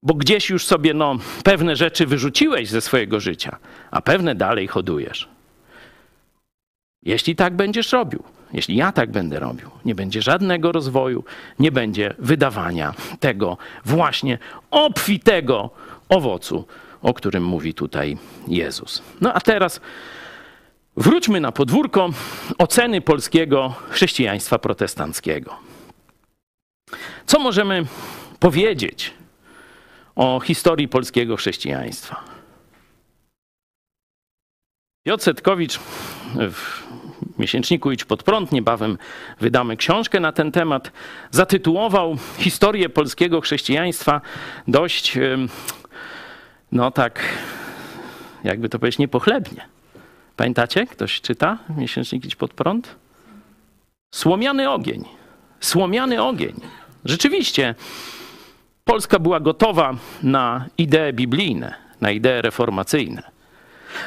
[0.03, 3.59] Bo gdzieś już sobie no, pewne rzeczy wyrzuciłeś ze swojego życia,
[3.91, 5.29] a pewne dalej hodujesz.
[7.03, 11.25] Jeśli tak będziesz robił, jeśli ja tak będę robił, nie będzie żadnego rozwoju,
[11.59, 14.39] nie będzie wydawania tego właśnie
[14.71, 15.71] obfitego
[16.09, 16.65] owocu,
[17.03, 18.17] o którym mówi tutaj
[18.49, 19.03] Jezus.
[19.21, 19.81] No a teraz
[20.97, 22.11] wróćmy na podwórko
[22.59, 25.57] oceny polskiego chrześcijaństwa protestanckiego.
[27.27, 27.87] Co możemy
[28.41, 29.15] powiedzieć
[30.17, 32.38] o historii polskiego chrześcijaństwa?
[35.03, 35.79] Piotr Setkowicz
[36.35, 36.83] w
[37.39, 38.99] miesięczniku Idź pod prąd, niebawem
[39.41, 40.93] wydamy książkę na ten temat,
[41.31, 44.21] zatytułował historię polskiego chrześcijaństwa
[44.69, 45.19] dość,
[46.73, 47.21] no tak,
[48.45, 49.69] jakby to powiedzieć, niepochlebnie.
[50.37, 50.87] Pamiętacie?
[50.87, 52.97] Ktoś czyta miesięcznik Idź pod prąd?
[54.15, 55.05] Słomiany ogień.
[55.61, 56.61] Słomiany ogień.
[57.05, 57.75] Rzeczywiście,
[58.85, 63.38] Polska była gotowa na idee biblijne, na idee reformacyjne.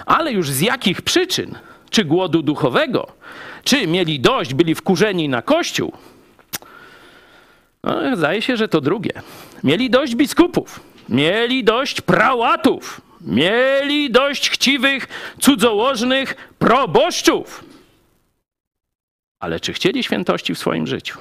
[0.06, 1.58] Ale już z jakich przyczyn
[1.90, 3.08] czy głodu duchowego,
[3.64, 5.94] czy mieli dość, byli wkurzeni na Kościół.
[7.84, 9.12] No, zdaje się, że to drugie.
[9.64, 15.08] Mieli dość biskupów, mieli dość prałatów, mieli dość chciwych,
[15.40, 17.64] cudzołożnych proboszczów.
[19.40, 21.20] Ale czy chcieli świętości w swoim życiu?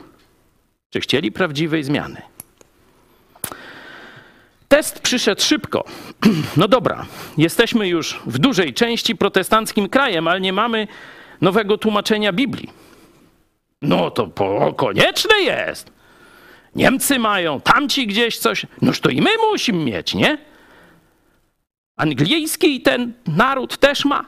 [0.90, 2.22] Czy chcieli prawdziwej zmiany?
[4.70, 5.84] Test przyszedł szybko.
[6.56, 7.06] No dobra,
[7.38, 10.88] jesteśmy już w dużej części protestanckim krajem, ale nie mamy
[11.40, 12.70] nowego tłumaczenia Biblii.
[13.82, 15.90] No to po, konieczne jest.
[16.74, 18.66] Niemcy mają, tamci gdzieś coś.
[18.82, 20.38] Noż to i my musimy mieć, nie?
[21.96, 24.24] Angielski ten naród też ma.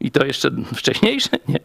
[0.00, 1.60] I to jeszcze wcześniejsze, nie?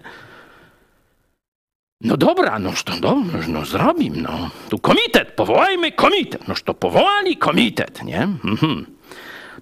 [2.02, 4.50] No dobra, noż to no, no zrobim, no.
[4.70, 6.48] Tu komitet, powołajmy komitet.
[6.48, 8.22] Noż to powołali komitet, nie?
[8.46, 8.86] Mhm.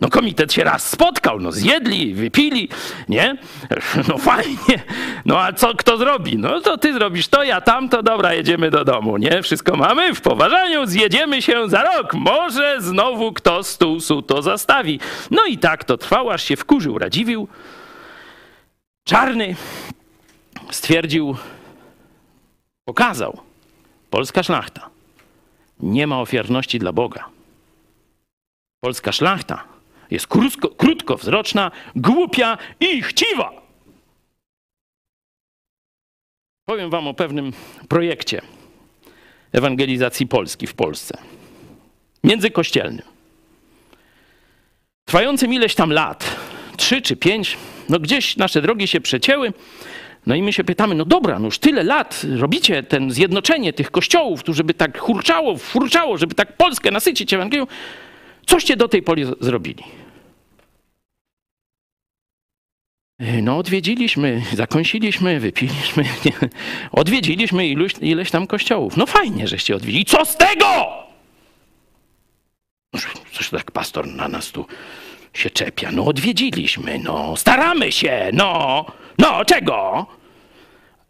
[0.02, 2.70] No komitet się raz spotkał, no zjedli, wypili,
[3.10, 3.38] nie?
[4.10, 4.84] No fajnie.
[5.26, 6.38] No a co kto zrobi?
[6.38, 9.42] No to ty zrobisz to, ja tamto, dobra, jedziemy do domu, nie?
[9.44, 12.14] Wszystko mamy w poważaniu, zjedziemy się za rok.
[12.14, 15.00] Może znowu kto stół to zastawi.
[15.32, 17.48] No i tak to trwało, aż się wkurzył, radziwił.
[19.04, 19.56] Czarny
[20.72, 21.36] stwierdził,
[22.88, 23.42] pokazał,
[24.10, 24.90] polska szlachta
[25.80, 27.30] nie ma ofiarności dla Boga.
[28.84, 29.64] Polska szlachta
[30.12, 33.62] jest krótko, krótkowzroczna, głupia i chciwa.
[36.66, 37.54] Powiem wam o pewnym
[37.90, 38.42] projekcie
[39.52, 41.18] ewangelizacji Polski w Polsce.
[42.24, 43.06] Międzykościelnym.
[45.06, 46.36] Trwającym ileś tam lat,
[46.78, 47.58] trzy czy pięć,
[47.90, 49.54] no gdzieś nasze drogi się przecięły.
[50.28, 53.92] No i my się pytamy, no dobra, no już tyle lat robicie ten zjednoczenie tych
[53.92, 57.68] kościołów, tu żeby tak hurczało, furczało, żeby tak Polskę nasycić Ewangelią.
[58.46, 59.84] Coście do tej pory zrobili?
[63.42, 66.32] No, odwiedziliśmy, zakąsiliśmy, wypiliśmy, nie,
[66.92, 68.98] odwiedziliśmy iluś, ileś tam kościołów.
[68.98, 70.06] No fajnie, żeście odwiedzili.
[70.06, 70.68] Co z tego?
[73.32, 74.66] Coś tak pastor na nas tu
[75.34, 75.92] się czepia.
[75.92, 78.86] No, odwiedziliśmy, no, staramy się, no,
[79.18, 80.06] no, czego?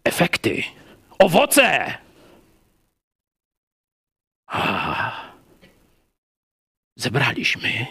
[0.04, 0.64] Efekty,
[1.20, 1.98] owoce.
[4.48, 5.12] A,
[6.96, 7.86] zebraliśmy,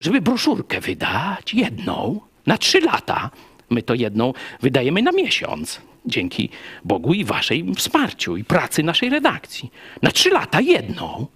[0.00, 3.30] żeby broszurkę wydać, jedną, na trzy lata.
[3.70, 6.48] My to jedną wydajemy na miesiąc, dzięki
[6.84, 9.70] Bogu i waszej wsparciu i pracy naszej redakcji.
[10.02, 11.26] Na trzy lata jedną.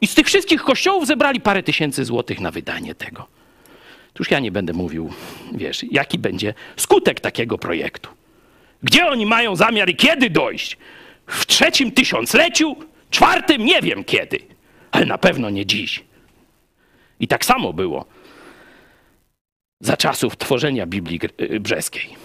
[0.00, 3.26] I z tych wszystkich kościołów zebrali parę tysięcy złotych na wydanie tego.
[4.16, 5.12] Tuż ja nie będę mówił,
[5.52, 8.10] wiesz, jaki będzie skutek takiego projektu.
[8.82, 10.76] Gdzie oni mają zamiar i kiedy dojść?
[11.26, 12.76] W trzecim tysiącleciu?
[13.10, 13.64] Czwartym?
[13.64, 14.38] Nie wiem kiedy,
[14.90, 16.04] ale na pewno nie dziś.
[17.20, 18.04] I tak samo było
[19.80, 22.16] za czasów tworzenia Biblii y, Brzeskiej.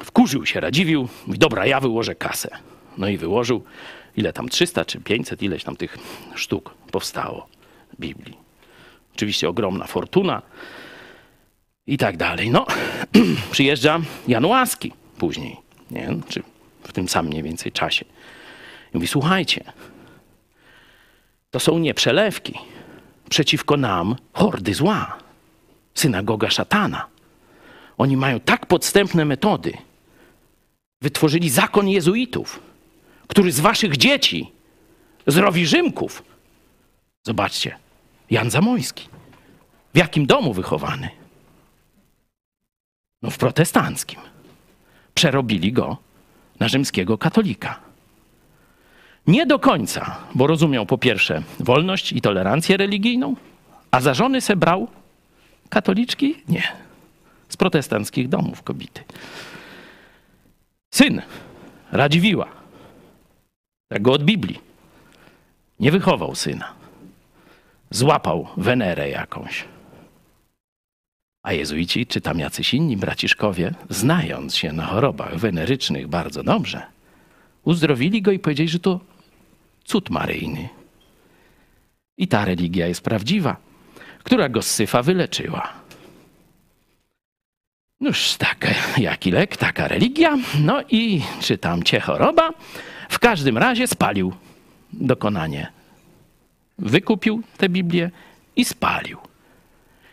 [0.00, 2.50] Wkurzył się, radziwił, mówi, dobra, ja wyłożę kasę.
[2.98, 3.64] No i wyłożył,
[4.16, 5.98] ile tam, 300 czy 500, ileś tam tych
[6.34, 7.48] sztuk powstało
[8.00, 8.51] Biblii.
[9.14, 10.42] Oczywiście ogromna fortuna
[11.86, 12.50] i tak dalej.
[12.50, 12.66] No,
[13.52, 15.56] przyjeżdża Jan Łaski później,
[15.90, 16.08] nie?
[16.28, 16.42] czy
[16.82, 18.04] w tym samym mniej więcej czasie.
[18.94, 19.64] I mówi, słuchajcie,
[21.50, 22.54] to są nie przelewki.
[23.30, 25.18] Przeciwko nam hordy zła
[25.94, 27.06] synagoga szatana.
[27.98, 29.72] Oni mają tak podstępne metody.
[31.02, 32.60] Wytworzyli zakon jezuitów,
[33.28, 34.52] który z waszych dzieci
[35.26, 36.22] zrobi Rzymków.
[37.22, 37.76] Zobaczcie,
[38.32, 39.08] Jan Zamojski.
[39.94, 41.08] W jakim domu wychowany?
[43.22, 44.20] No w protestanckim.
[45.14, 45.96] Przerobili go
[46.60, 47.80] na rzymskiego katolika.
[49.26, 53.36] Nie do końca, bo rozumiał po pierwsze wolność i tolerancję religijną,
[53.90, 54.88] a za żony se brał
[55.68, 56.42] Katoliczki?
[56.48, 56.62] Nie.
[57.48, 59.04] Z protestanckich domów kobiety.
[60.94, 61.22] Syn
[61.92, 62.48] Radziwiła,
[63.88, 64.60] tego od Biblii,
[65.80, 66.81] nie wychował syna.
[67.92, 69.64] Złapał Wenerę jakąś.
[71.42, 76.82] A jezuici, czy tam jacyś inni braciszkowie, znając się na chorobach wenerycznych bardzo dobrze,
[77.64, 79.00] uzdrowili go i powiedzieli, że to
[79.84, 80.68] cud maryjny.
[82.18, 83.56] I ta religia jest prawdziwa
[84.22, 85.72] która go z syfa wyleczyła.
[88.00, 90.38] Noż tak, jaki lek, taka religia.
[90.60, 92.50] No i czy tam cię choroba?
[93.08, 94.32] W każdym razie spalił
[94.92, 95.81] dokonanie.
[96.78, 98.10] Wykupił tę Biblię
[98.56, 99.18] i spalił.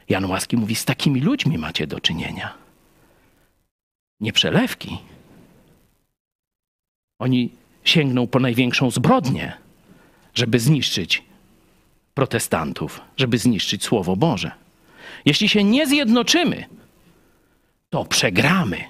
[0.09, 2.53] Jan Łaski mówi, z takimi ludźmi macie do czynienia.
[4.19, 4.97] Nie przelewki.
[7.19, 7.49] Oni
[7.83, 9.53] sięgną po największą zbrodnię,
[10.33, 11.23] żeby zniszczyć
[12.13, 14.51] protestantów, żeby zniszczyć Słowo Boże.
[15.25, 16.65] Jeśli się nie zjednoczymy,
[17.89, 18.83] to przegramy.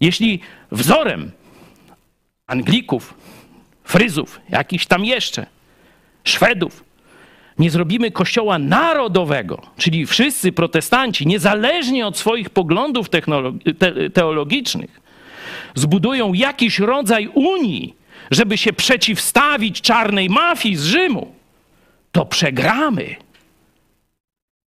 [0.00, 0.40] Jeśli
[0.72, 1.30] wzorem
[2.46, 3.14] Anglików,
[3.84, 5.46] Fryzów, jakichś tam jeszcze,
[6.24, 6.84] Szwedów,
[7.58, 13.06] nie zrobimy kościoła narodowego, czyli wszyscy protestanci, niezależnie od swoich poglądów
[14.14, 15.00] teologicznych,
[15.74, 17.94] zbudują jakiś rodzaj unii,
[18.30, 21.34] żeby się przeciwstawić czarnej mafii z Rzymu,
[22.12, 23.16] to przegramy.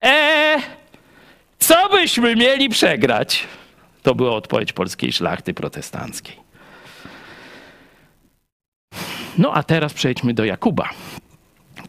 [0.04, 0.56] E,
[1.58, 3.46] co byśmy mieli przegrać?
[4.02, 6.36] To była odpowiedź polskiej szlachty protestanckiej.
[9.38, 10.90] No a teraz przejdźmy do Jakuba.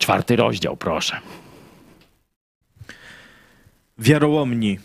[0.02, 1.20] Czwarty rozdział, proszę.
[3.98, 4.80] Wiarołomni,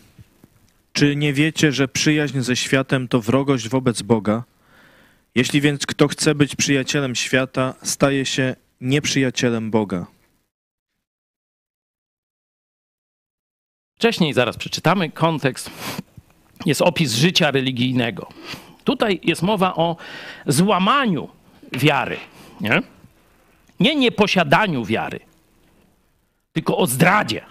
[0.92, 4.44] czy nie wiecie, że przyjaźń ze światem to wrogość wobec Boga?
[5.34, 10.06] Jeśli więc kto chce być przyjacielem świata, staje się nieprzyjacielem Boga.
[13.94, 15.70] Wcześniej, zaraz przeczytamy kontekst,
[16.66, 18.28] jest opis życia religijnego.
[18.84, 19.96] Tutaj jest mowa o
[20.46, 21.28] złamaniu
[21.72, 22.16] wiary.
[22.60, 22.82] Nie,
[23.80, 25.20] nie nieposiadaniu wiary,
[26.52, 27.46] tylko o zdradzie.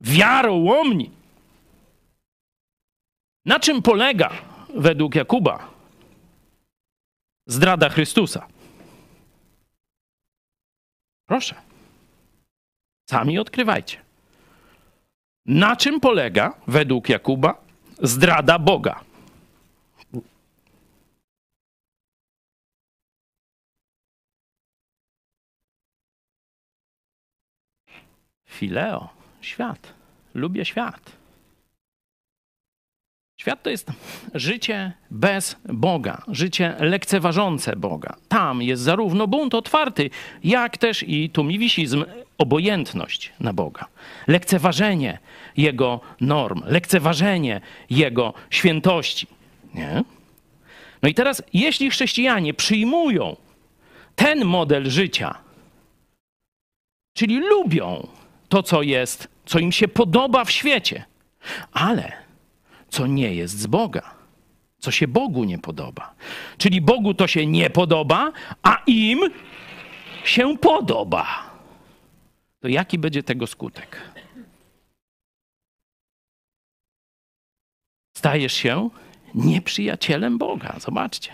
[0.00, 1.10] Wiarołomni.
[3.44, 4.30] Na czym polega
[4.74, 5.70] według Jakuba
[7.46, 8.46] zdrada Chrystusa?
[11.26, 11.54] Proszę.
[13.10, 14.00] Sami odkrywajcie.
[15.46, 17.64] Na czym polega według Jakuba
[18.02, 19.07] zdrada Boga?
[28.48, 29.08] Fileo,
[29.40, 29.92] świat.
[30.34, 31.18] Lubię świat.
[33.40, 33.92] Świat to jest
[34.34, 38.16] życie bez Boga, życie lekceważące Boga.
[38.28, 40.10] Tam jest zarówno bunt otwarty,
[40.44, 42.04] jak też i tumiwisizm,
[42.38, 43.86] obojętność na Boga.
[44.26, 45.18] Lekceważenie
[45.56, 49.26] Jego norm, lekceważenie Jego świętości.
[49.74, 50.02] Nie?
[51.02, 53.36] No i teraz, jeśli chrześcijanie przyjmują
[54.16, 55.38] ten model życia,
[57.14, 58.08] czyli lubią
[58.48, 61.04] to, co jest, co im się podoba w świecie,
[61.72, 62.12] ale
[62.88, 64.14] co nie jest z Boga,
[64.78, 66.14] co się Bogu nie podoba.
[66.58, 68.32] Czyli Bogu to się nie podoba,
[68.62, 69.20] a im
[70.24, 71.50] się podoba.
[72.60, 74.00] To jaki będzie tego skutek?
[78.16, 78.90] Stajesz się
[79.34, 80.76] nieprzyjacielem Boga.
[80.78, 81.32] Zobaczcie.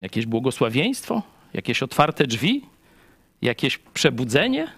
[0.00, 1.22] Jakieś błogosławieństwo?
[1.54, 2.62] Jakieś otwarte drzwi?
[3.42, 4.68] Jakieś przebudzenie?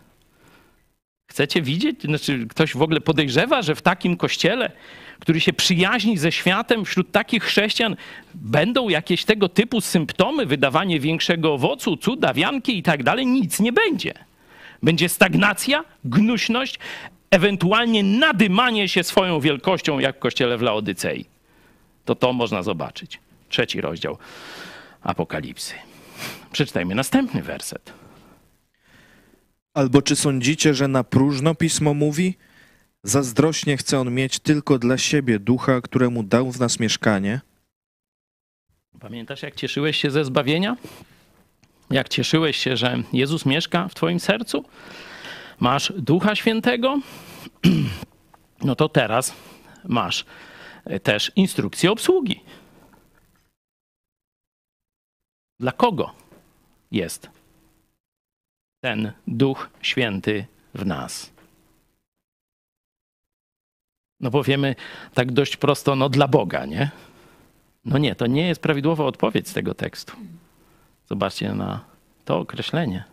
[1.31, 2.03] Chcecie widzieć?
[2.03, 4.73] Znaczy, ktoś w ogóle podejrzewa, że w takim kościele,
[5.21, 7.97] który się przyjaźni ze światem, wśród takich chrześcijan
[8.35, 13.27] będą jakieś tego typu symptomy, wydawanie większego owocu, cuda, wianki i tak dalej?
[13.27, 14.15] Nic nie będzie.
[14.83, 16.79] Będzie stagnacja, gnuśność,
[17.31, 21.25] ewentualnie nadymanie się swoją wielkością, jak w kościele w Laodycei.
[22.05, 23.19] To to można zobaczyć.
[23.49, 24.19] Trzeci rozdział
[25.03, 25.75] Apokalipsy.
[26.53, 27.93] Przeczytajmy następny werset.
[29.75, 32.35] Albo czy sądzicie, że na próżno pismo mówi?
[33.03, 37.41] Zazdrośnie chce on mieć tylko dla siebie ducha, któremu dał w nas mieszkanie.
[39.01, 40.77] Pamiętasz, jak cieszyłeś się ze zbawienia?
[41.91, 44.65] Jak cieszyłeś się, że Jezus mieszka w Twoim sercu?
[45.61, 47.01] Masz Ducha Świętego?
[48.65, 49.35] No to teraz
[49.85, 50.25] masz
[51.03, 52.41] też instrukcję obsługi.
[55.61, 56.15] Dla kogo
[56.91, 57.31] jest
[58.83, 61.33] ten Duch Święty w nas?
[64.21, 64.75] No powiemy
[65.15, 66.91] tak dość prosto, no dla Boga, nie?
[67.85, 70.17] No nie, to nie jest prawidłowa odpowiedź z tego tekstu.
[71.07, 71.85] Zobaczcie na
[72.25, 73.05] to określenie.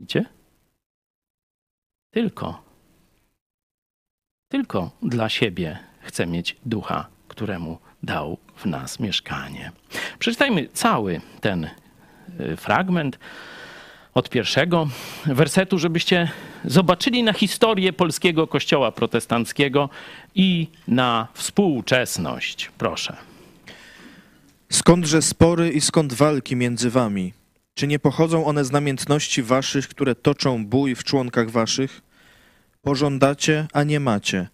[0.00, 0.24] Widzicie?
[2.10, 2.62] Tylko,
[4.48, 9.72] tylko dla siebie chce mieć ducha, któremu dał w nas mieszkanie.
[10.18, 11.64] Przeczytajmy cały ten
[12.40, 13.18] y, fragment
[14.14, 14.88] od pierwszego
[15.26, 16.30] wersetu, żebyście
[16.64, 19.88] zobaczyli na historię polskiego kościoła protestanckiego
[20.34, 22.70] i na współczesność.
[22.78, 23.16] Proszę.
[24.72, 27.32] Skądże spory i skąd walki między wami?
[27.74, 32.00] Czy nie pochodzą one z namiętności waszych, które toczą bój w członkach waszych?
[32.82, 34.48] Pożądacie, a nie macie.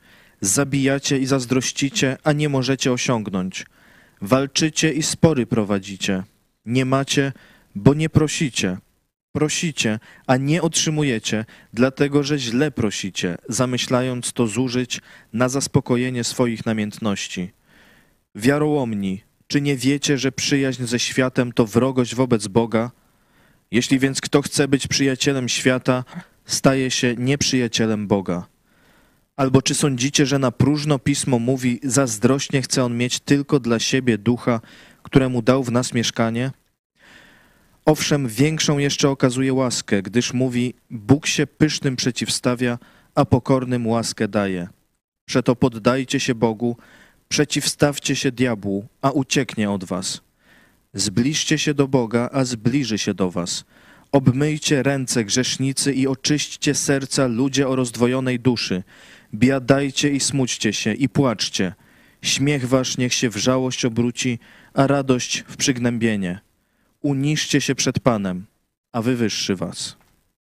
[0.45, 3.67] Zabijacie i zazdrościcie, a nie możecie osiągnąć.
[4.21, 6.23] Walczycie i spory prowadzicie.
[6.67, 7.33] Nie macie,
[7.75, 8.79] bo nie prosicie.
[9.33, 15.01] Prosicie, a nie otrzymujecie, dlatego że źle prosicie, zamyślając to zużyć
[15.33, 17.51] na zaspokojenie swoich namiętności.
[18.35, 22.91] Wiarołomni, czy nie wiecie, że przyjaźń ze światem to wrogość wobec Boga?
[23.71, 26.05] Jeśli więc kto chce być przyjacielem świata,
[26.45, 28.54] staje się nieprzyjacielem Boga.
[29.37, 34.19] Albo czy sądzicie, że na próżno pismo mówi, zazdrośnie chce on mieć tylko dla siebie
[34.19, 34.61] ducha,
[35.03, 36.51] któremu dał w nas mieszkanie?
[37.85, 42.79] Owszem, większą jeszcze okazuje łaskę, gdyż mówi, Bóg się pysznym przeciwstawia,
[43.15, 44.69] a pokornym łaskę daje.
[45.27, 46.77] Przeto poddajcie się Bogu,
[47.29, 50.21] przeciwstawcie się diabłu, a ucieknie od was.
[50.95, 53.65] Zbliżcie się do Boga, a zbliży się do was.
[54.13, 58.83] Obmyjcie ręce grzesznicy i oczyśćcie serca ludzie o rozdwojonej duszy.
[59.35, 61.75] Biadajcie i smućcie się i płaczcie.
[62.23, 64.39] Śmiech wasz niech się w żałość obróci,
[64.75, 66.41] a radość w przygnębienie.
[67.03, 68.47] Uniszcie się przed Panem,
[68.93, 69.97] a wywyższy was.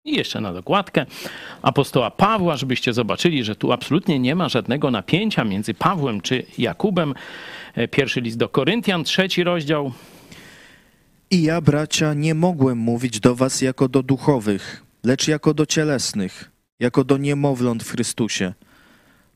[0.06, 1.06] I jeszcze na dokładkę
[1.62, 7.14] apostoła Pawła, żebyście zobaczyli, że tu absolutnie nie ma żadnego napięcia między Pawłem czy Jakubem.
[7.92, 9.92] Pierwszy list do Koryntian, trzeci rozdział.
[11.32, 16.52] I ja, bracia, nie mogłem mówić do was jako do duchowych, lecz jako do cielesnych,
[16.80, 18.54] jako do niemowląt w Chrystusie.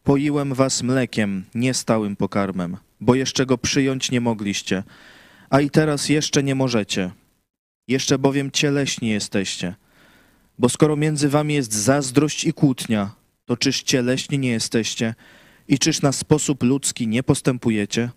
[0.03, 4.83] Poiłem was mlekiem, nie stałym pokarmem, bo jeszcze go przyjąć nie mogliście,
[5.49, 7.11] a i teraz jeszcze nie możecie.
[7.87, 9.75] Jeszcze bowiem cieleśni jesteście.
[10.59, 13.11] Bo skoro między wami jest zazdrość i kłótnia,
[13.45, 15.15] to czyż cieleśni nie jesteście
[15.67, 18.09] i czyż na sposób ludzki nie postępujecie?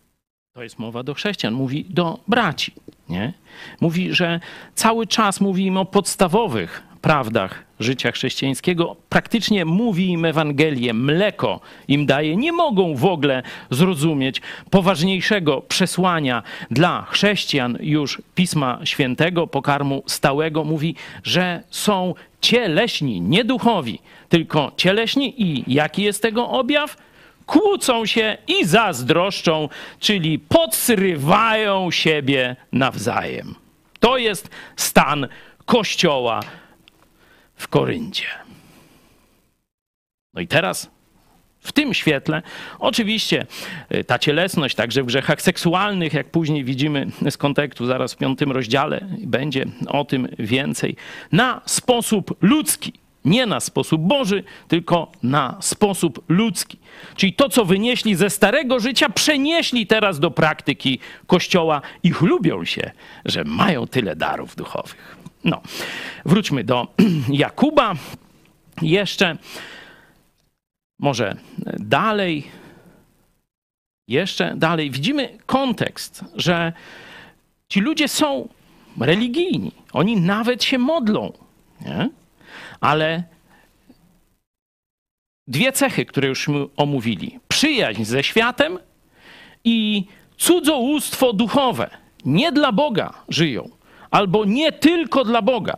[0.52, 2.72] To jest mowa do chrześcijan, mówi do braci.
[3.08, 3.32] Nie?
[3.80, 4.40] Mówi, że
[4.74, 8.96] cały czas mówi im o podstawowych prawdach życia chrześcijańskiego.
[9.08, 12.36] Praktycznie mówi im Ewangelię, mleko im daje.
[12.36, 20.64] Nie mogą w ogóle zrozumieć poważniejszego przesłania dla chrześcijan już Pisma Świętego, pokarmu stałego.
[20.64, 23.98] Mówi, że są cieleśni, nie duchowi,
[24.28, 26.96] tylko cieleśni i jaki jest tego objaw?
[27.46, 29.68] kłócą się i zazdroszczą,
[30.00, 33.54] czyli podsrywają siebie nawzajem.
[34.00, 35.28] To jest stan
[35.66, 36.40] Kościoła
[37.56, 38.26] w Koryncie.
[40.34, 40.90] No i teraz
[41.60, 42.42] w tym świetle,
[42.78, 43.46] oczywiście
[43.94, 48.52] y, ta cielesność, także w grzechach seksualnych, jak później widzimy z kontekstu, zaraz w piątym
[48.52, 50.96] rozdziale będzie o tym więcej,
[51.32, 52.92] na sposób ludzki
[53.26, 56.78] nie na sposób Boży, tylko na sposób ludzki.
[57.16, 62.90] Czyli to, co wynieśli ze starego życia, przenieśli teraz do praktyki Kościoła i chlubią się,
[63.24, 65.15] że mają tyle darów duchowych.
[65.46, 65.62] No,
[66.24, 66.86] wróćmy do
[67.28, 67.94] Jakuba.
[68.82, 69.36] Jeszcze,
[70.98, 71.36] może
[71.78, 72.44] dalej,
[74.08, 74.90] jeszcze dalej.
[74.90, 76.72] Widzimy kontekst, że
[77.68, 78.48] ci ludzie są
[79.00, 79.72] religijni.
[79.92, 81.32] Oni nawet się modlą.
[81.80, 82.10] Nie?
[82.80, 83.22] ale
[85.46, 88.78] dwie cechy, które już omówili: przyjaźń ze światem
[89.64, 91.90] i cudzołóstwo duchowe.
[92.24, 93.70] Nie dla Boga żyją,
[94.10, 95.76] albo nie tylko dla Boga.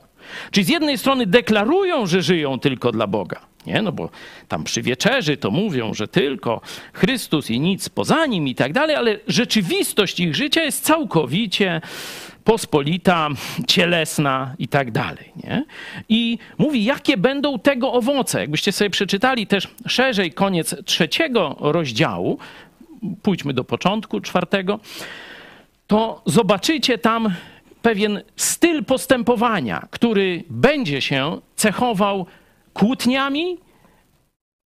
[0.50, 3.82] Czyli z jednej strony deklarują, że żyją tylko dla Boga, nie?
[3.82, 4.10] No bo
[4.48, 6.60] tam przy wieczerzy to mówią, że tylko
[6.92, 11.80] Chrystus i nic poza nim i tak dalej, ale rzeczywistość ich życia jest całkowicie
[12.44, 13.28] pospolita,
[13.66, 15.32] cielesna i tak dalej.
[15.44, 15.64] Nie?
[16.08, 18.40] I mówi, jakie będą tego owoce.
[18.40, 22.38] Jakbyście sobie przeczytali też szerzej koniec trzeciego rozdziału,
[23.22, 24.80] pójdźmy do początku czwartego,
[25.86, 27.34] to zobaczycie tam
[27.82, 32.26] pewien styl postępowania, który będzie się cechował
[32.72, 33.58] kłótniami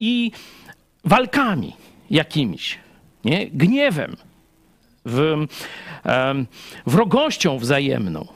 [0.00, 0.32] i
[1.04, 1.72] walkami
[2.10, 2.78] jakimiś,
[3.24, 3.46] nie?
[3.46, 4.16] gniewem,
[5.04, 5.46] w,
[6.86, 8.26] wrogością wzajemną,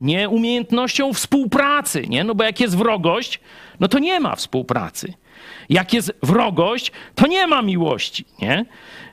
[0.00, 2.24] nie umiejętnością współpracy, nie?
[2.24, 3.40] No bo jak jest wrogość,
[3.80, 5.14] no to nie ma współpracy.
[5.68, 8.64] Jak jest wrogość, to nie ma miłości, nie?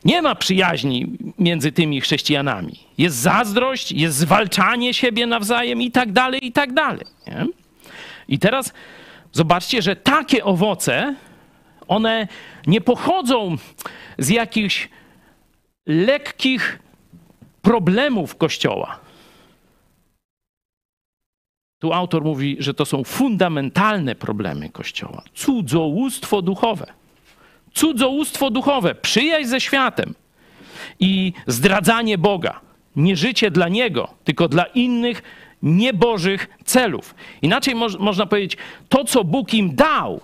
[0.05, 2.79] Nie ma przyjaźni między tymi chrześcijanami.
[2.97, 7.05] Jest zazdrość, jest zwalczanie siebie nawzajem i tak dalej, i tak dalej.
[7.27, 7.45] Nie?
[8.27, 8.73] I teraz
[9.31, 11.15] zobaczcie, że takie owoce,
[11.87, 12.27] one
[12.67, 13.55] nie pochodzą
[14.17, 14.89] z jakichś
[15.85, 16.79] lekkich
[17.61, 18.99] problemów Kościoła.
[21.83, 25.23] Tu autor mówi, że to są fundamentalne problemy Kościoła.
[25.35, 26.85] Cudzołóstwo duchowe.
[27.73, 30.13] Cudzołóstwo duchowe, przyjaźń ze światem
[30.99, 32.59] i zdradzanie Boga.
[32.95, 35.23] Nie życie dla Niego, tylko dla innych
[35.63, 37.15] niebożych celów.
[37.41, 38.57] Inaczej mo można powiedzieć,
[38.89, 40.21] to co Bóg im dał,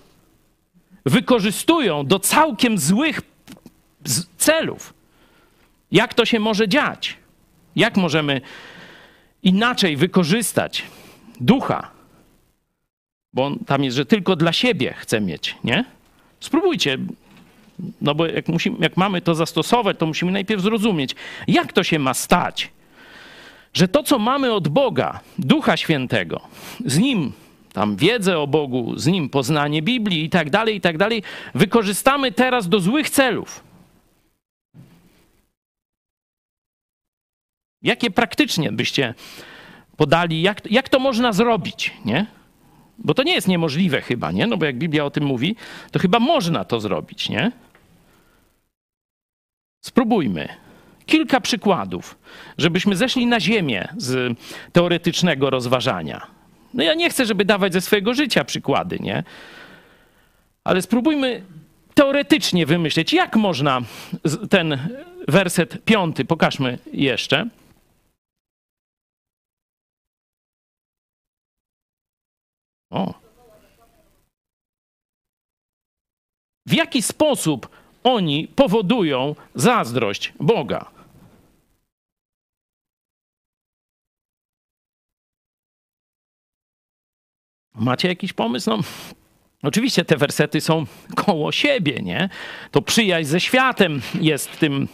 [1.05, 3.21] wykorzystują do całkiem złych
[4.37, 4.93] celów.
[5.91, 7.17] Jak to się może dziać?
[7.75, 8.41] Jak możemy
[9.43, 10.83] inaczej wykorzystać
[11.39, 11.91] ducha?
[13.33, 15.85] Bo on tam jest, że tylko dla siebie chce mieć, nie?
[16.39, 16.97] Spróbujcie,
[18.01, 21.15] no bo jak, musimy, jak mamy to zastosować, to musimy najpierw zrozumieć,
[21.47, 22.71] jak to się ma stać,
[23.73, 26.41] że to, co mamy od Boga, Ducha Świętego,
[26.85, 27.31] z Nim
[27.73, 31.23] tam wiedzę o Bogu, z Nim poznanie Biblii i tak dalej, i tak dalej,
[31.55, 33.63] wykorzystamy teraz do złych celów.
[37.81, 39.13] Jakie praktycznie byście
[39.99, 42.25] podali, jak, jak to można zrobić, nie?
[42.97, 44.47] Bo to nie jest niemożliwe chyba, nie?
[44.47, 45.55] No bo jak Biblia o tym mówi,
[45.91, 47.51] to chyba można to zrobić, nie?
[49.85, 50.47] Spróbujmy.
[51.05, 52.17] Kilka przykładów,
[52.57, 54.37] żebyśmy zeszli na ziemię z
[54.71, 56.27] teoretycznego rozważania.
[56.73, 59.23] No ja nie chcę, żeby dawać ze swojego życia przykłady, nie?
[60.63, 61.43] Ale spróbujmy
[61.93, 63.81] teoretycznie wymyśleć, jak można
[64.49, 64.77] ten
[65.27, 67.49] werset piąty, pokażmy jeszcze.
[72.89, 73.13] O.
[76.65, 77.69] W jaki sposób
[78.03, 80.91] oni powodują zazdrość Boga?
[87.75, 88.69] Macie jakiś pomysł?
[88.69, 88.79] No,
[89.63, 90.85] oczywiście te wersety są
[91.15, 92.29] koło siebie, nie?
[92.71, 94.87] To przyjaźń ze światem jest tym,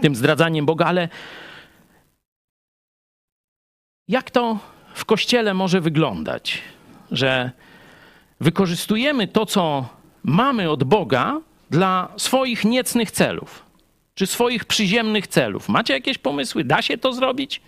[0.00, 1.08] tym zdradzaniem Boga, ale
[4.08, 4.58] jak to
[4.94, 6.62] w kościele może wyglądać?
[7.10, 7.50] Że
[8.40, 9.88] wykorzystujemy to, co
[10.24, 11.40] mamy od Boga
[11.70, 13.64] dla swoich niecnych celów,
[14.14, 15.68] czy swoich przyziemnych celów.
[15.68, 16.64] Macie jakieś pomysły?
[16.64, 17.60] Da się to zrobić?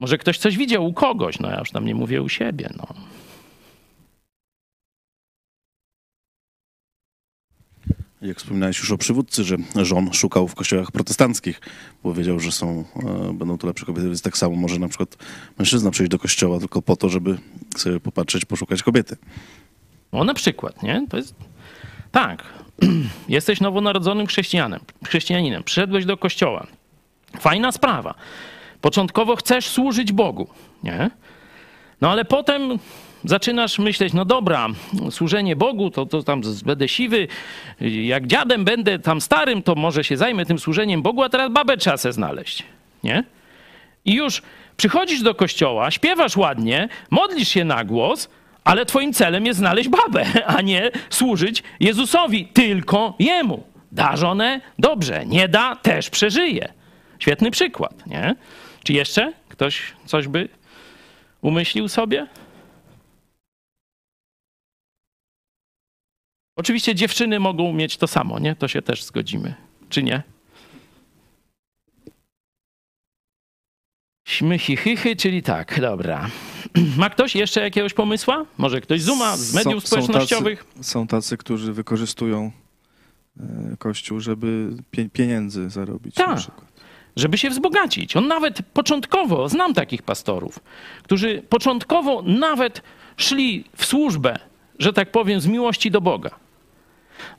[0.00, 2.70] Może ktoś coś widział u kogoś, no ja już tam nie mówię u siebie.
[2.76, 2.86] No.
[8.22, 11.60] Jak wspominałeś już o przywódcy, że żon szukał w kościołach protestanckich,
[12.04, 15.16] bo wiedział, że są, e, będą tu lepsze kobiety, więc tak samo może na przykład
[15.58, 17.38] mężczyzna przyjść do kościoła tylko po to, żeby
[17.76, 19.16] sobie popatrzeć, poszukać kobiety.
[20.12, 21.06] No na przykład, nie?
[21.10, 21.34] To jest...
[22.12, 22.44] Tak,
[23.28, 26.66] jesteś nowonarodzonym chrześcijanem, chrześcijaninem, przyszedłeś do kościoła.
[27.40, 28.14] Fajna sprawa.
[28.80, 30.48] Początkowo chcesz służyć Bogu,
[30.82, 31.10] nie?
[32.00, 32.78] No ale potem
[33.24, 34.66] zaczynasz myśleć, no dobra,
[35.10, 37.28] służenie Bogu, to, to tam będę siwy,
[37.80, 41.76] jak dziadem będę tam starym, to może się zajmę tym służeniem Bogu, a teraz babę
[41.76, 42.62] trzeba se znaleźć,
[43.04, 43.24] nie?
[44.04, 44.42] I już
[44.76, 48.28] przychodzisz do kościoła, śpiewasz ładnie, modlisz się na głos,
[48.64, 53.70] ale twoim celem jest znaleźć babę, a nie służyć Jezusowi, tylko Jemu.
[53.92, 54.60] Da żonę?
[54.78, 55.26] Dobrze.
[55.26, 55.76] Nie da?
[55.76, 56.72] Też przeżyje.
[57.18, 58.34] Świetny przykład, nie?
[58.82, 60.48] Czy jeszcze ktoś coś by
[61.42, 62.26] umyślił sobie?
[66.60, 68.56] Oczywiście dziewczyny mogą mieć to samo, nie?
[68.56, 69.54] To się też zgodzimy.
[69.88, 70.22] Czy nie?
[74.28, 76.30] Śmychichychy, czyli tak, dobra.
[76.98, 78.44] Ma ktoś jeszcze jakiegoś pomysła?
[78.58, 80.60] Może ktoś zuma z mediów są, społecznościowych?
[80.60, 82.50] Są tacy, są tacy, którzy wykorzystują
[83.40, 86.28] e, Kościół, żeby pie, pieniędzy zarobić Tak.
[86.28, 86.72] na przykład.
[87.16, 88.16] żeby się wzbogacić.
[88.16, 90.58] On nawet początkowo, znam takich pastorów,
[91.02, 92.82] którzy początkowo nawet
[93.16, 94.36] szli w służbę,
[94.78, 96.30] że tak powiem, z miłości do Boga.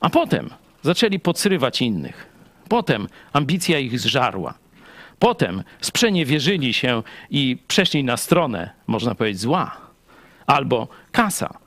[0.00, 0.50] A potem
[0.82, 2.26] zaczęli podsyrywać innych.
[2.68, 4.54] Potem ambicja ich zżarła.
[5.18, 9.76] Potem sprzeniewierzyli się i przeszli na stronę, można powiedzieć, zła.
[10.46, 11.58] Albo kasa.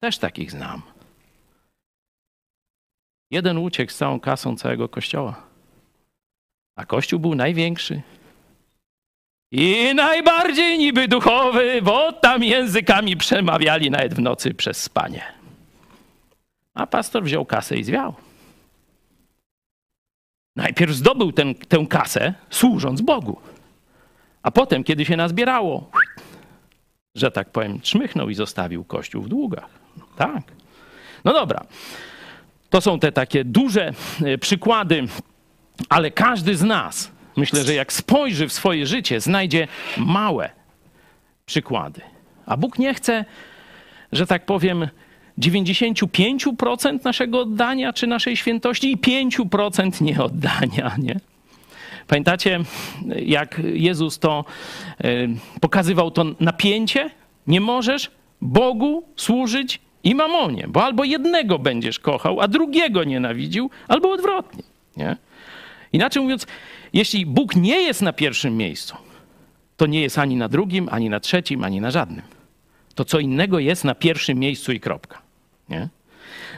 [0.00, 0.82] Też takich znam.
[3.30, 5.42] Jeden uciekł z całą kasą całego kościoła.
[6.76, 8.02] A kościół był największy.
[9.52, 15.35] I najbardziej niby duchowy, bo tam językami przemawiali nawet w nocy przez spanie.
[16.76, 18.14] A pastor wziął kasę i zwiał.
[20.56, 23.40] Najpierw zdobył ten, tę kasę, służąc Bogu.
[24.42, 25.90] A potem, kiedy się nazbierało,
[27.14, 29.68] że tak powiem, czmychnął i zostawił kościół w długach.
[30.16, 30.42] Tak.
[31.24, 31.66] No dobra.
[32.70, 33.92] To są te takie duże
[34.24, 35.04] e, przykłady,
[35.88, 40.50] ale każdy z nas, myślę, że jak spojrzy w swoje życie, znajdzie małe
[41.46, 42.00] przykłady.
[42.46, 43.24] A Bóg nie chce,
[44.12, 44.88] że tak powiem,
[45.38, 51.20] 95% naszego oddania czy naszej świętości i 5% nieoddania, nie?
[52.06, 52.60] Pamiętacie,
[53.26, 54.44] jak Jezus to
[55.04, 55.28] y,
[55.60, 57.10] pokazywał to napięcie?
[57.46, 58.10] Nie możesz
[58.40, 64.62] Bogu służyć i mamonie, bo albo jednego będziesz kochał, a drugiego nienawidził, albo odwrotnie,
[64.96, 65.16] nie?
[65.92, 66.46] Inaczej mówiąc,
[66.92, 68.96] jeśli Bóg nie jest na pierwszym miejscu,
[69.76, 72.22] to nie jest ani na drugim, ani na trzecim, ani na żadnym.
[72.94, 75.25] To co innego jest na pierwszym miejscu i kropka.
[75.68, 75.88] Nie?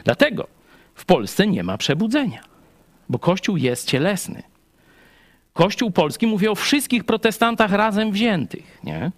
[0.03, 0.47] Dlatego
[0.95, 2.43] w Polsce nie ma przebudzenia,
[3.09, 4.43] bo Kościół jest cielesny.
[5.53, 8.79] Kościół polski mówi o wszystkich protestantach razem wziętych.
[8.83, 9.11] Nie?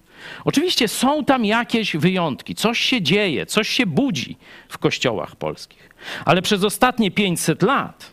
[0.45, 4.37] Oczywiście są tam jakieś wyjątki, coś się dzieje, coś się budzi
[4.69, 5.89] w kościołach polskich,
[6.25, 8.11] ale przez ostatnie 500 lat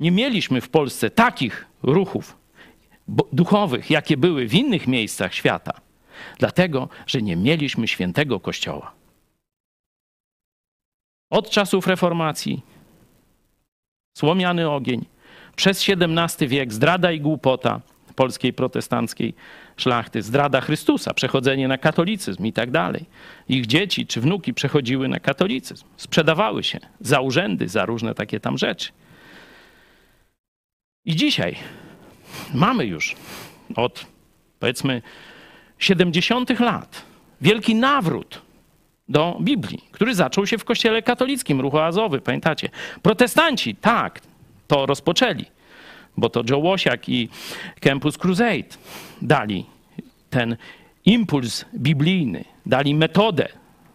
[0.00, 2.36] nie mieliśmy w Polsce takich ruchów
[3.32, 5.80] duchowych, jakie były w innych miejscach świata,
[6.38, 8.95] dlatego że nie mieliśmy świętego Kościoła.
[11.30, 12.62] Od czasów reformacji,
[14.18, 15.04] słomiany ogień,
[15.56, 17.80] przez XVII wiek zdrada i głupota
[18.16, 19.34] polskiej protestanckiej
[19.76, 23.04] szlachty, zdrada Chrystusa, przechodzenie na katolicyzm i tak dalej.
[23.48, 28.58] Ich dzieci czy wnuki przechodziły na katolicyzm, sprzedawały się za urzędy, za różne takie tam
[28.58, 28.92] rzeczy.
[31.04, 31.56] I dzisiaj
[32.54, 33.16] mamy już
[33.76, 34.06] od
[34.60, 35.02] powiedzmy
[35.78, 37.02] 70 lat
[37.40, 38.42] wielki nawrót
[39.08, 42.68] do Biblii, który zaczął się w kościele katolickim, ruchu azowy, pamiętacie?
[43.02, 44.20] Protestanci, tak,
[44.66, 45.44] to rozpoczęli,
[46.16, 47.28] bo to Joe Łosiak i
[47.80, 48.76] Campus Crusade
[49.22, 49.66] dali
[50.30, 50.56] ten
[51.04, 53.48] impuls biblijny, dali metodę,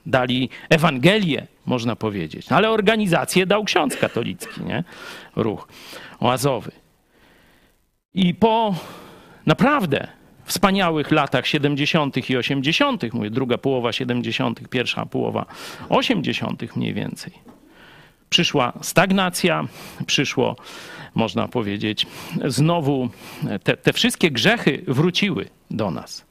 [0.06, 2.52] dali Ewangelię, można powiedzieć.
[2.52, 4.84] Ale organizację dał ksiądz katolicki, nie?
[5.36, 5.68] Ruch
[6.20, 6.72] oazowy.
[8.14, 8.76] I po
[9.46, 10.08] naprawdę
[10.52, 12.30] wspaniałych latach 70.
[12.30, 15.46] i 80., mówię druga połowa 70., pierwsza połowa
[15.90, 16.76] 80.
[16.76, 17.34] mniej więcej,
[18.30, 19.68] przyszła stagnacja,
[20.06, 20.56] przyszło,
[21.16, 22.08] można powiedzieć,
[22.46, 23.10] znowu
[23.64, 26.26] te, te wszystkie grzechy wróciły do nas.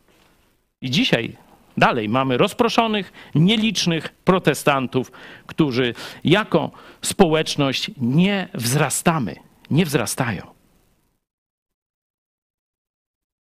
[0.83, 1.37] I dzisiaj
[1.77, 5.13] dalej mamy rozproszonych, nielicznych protestantów,
[5.47, 5.95] którzy
[6.25, 6.71] jako
[7.03, 9.37] społeczność nie wzrastamy,
[9.71, 10.60] nie wzrastają.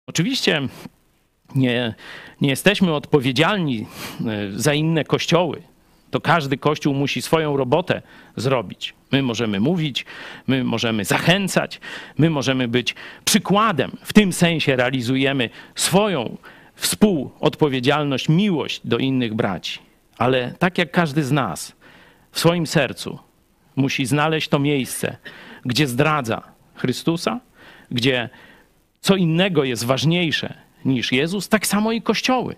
[0.09, 0.61] Oczywiście
[1.55, 1.95] nie,
[2.41, 3.87] nie jesteśmy odpowiedzialni
[4.27, 5.63] e, za inne kościoły.
[6.11, 8.03] To każdy kościół musi swoją robotę
[8.37, 8.95] zrobić.
[9.13, 10.07] My możemy mówić,
[10.47, 11.81] my możemy zachęcać,
[12.19, 12.95] my możemy być
[13.25, 13.91] przykładem.
[14.03, 16.37] W tym sensie realizujemy swoją
[16.75, 19.79] współodpowiedzialność, miłość do innych braci.
[20.19, 21.73] Ale tak jak każdy z nas
[22.33, 23.19] w swoim sercu
[23.77, 25.17] musi znaleźć to miejsce,
[25.65, 26.43] gdzie zdradza
[26.75, 27.41] Chrystusa,
[27.91, 28.29] gdzie
[29.01, 32.57] co innego jest ważniejsze niż Jezus, tak samo i kościoły.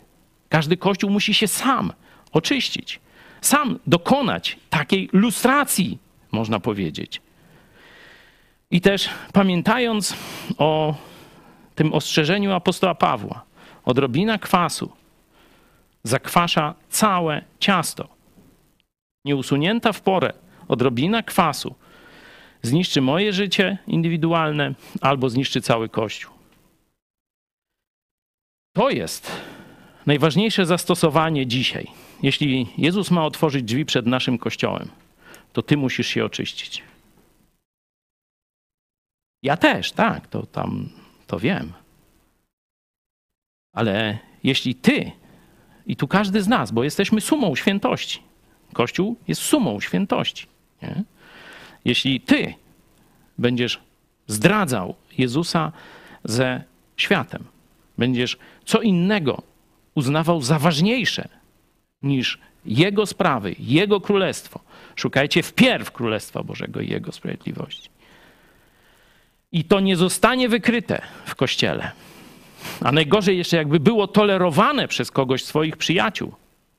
[0.48, 1.92] Każdy kościół musi się sam
[2.32, 3.00] oczyścić,
[3.40, 5.98] sam dokonać takiej lustracji,
[6.32, 7.22] można powiedzieć.
[8.70, 10.16] I też pamiętając
[10.58, 10.94] o
[11.74, 13.42] tym ostrzeżeniu apostoła Pawła,
[13.84, 14.92] odrobina kwasu
[16.02, 18.08] zakwasza całe ciasto.
[19.24, 20.32] Nieusunięta w porę
[20.68, 21.74] odrobina kwasu
[22.62, 26.32] zniszczy moje życie indywidualne albo zniszczy cały Kościół.
[28.72, 29.32] To jest
[30.06, 31.86] najważniejsze zastosowanie dzisiaj.
[32.22, 34.88] Jeśli Jezus ma otworzyć drzwi przed naszym Kościołem,
[35.52, 36.82] to ty musisz się oczyścić.
[39.42, 40.88] Ja też, tak, to tam
[41.26, 41.72] to wiem.
[43.72, 45.12] Ale jeśli ty,
[45.86, 48.22] i tu każdy z nas, bo jesteśmy sumą świętości,
[48.72, 50.46] Kościół jest sumą świętości.
[50.82, 51.04] Nie?
[51.84, 52.54] Jeśli ty
[53.38, 53.80] będziesz
[54.26, 55.72] zdradzał Jezusa
[56.24, 56.64] ze
[56.96, 57.44] światem,
[57.98, 59.42] będziesz co innego
[59.94, 61.28] uznawał za ważniejsze
[62.02, 64.60] niż Jego sprawy, Jego królestwo.
[64.96, 67.90] Szukajcie wpierw Królestwa Bożego i Jego sprawiedliwości.
[69.52, 71.92] I to nie zostanie wykryte w Kościele.
[72.80, 76.34] A najgorzej jeszcze jakby było tolerowane przez kogoś swoich przyjaciół,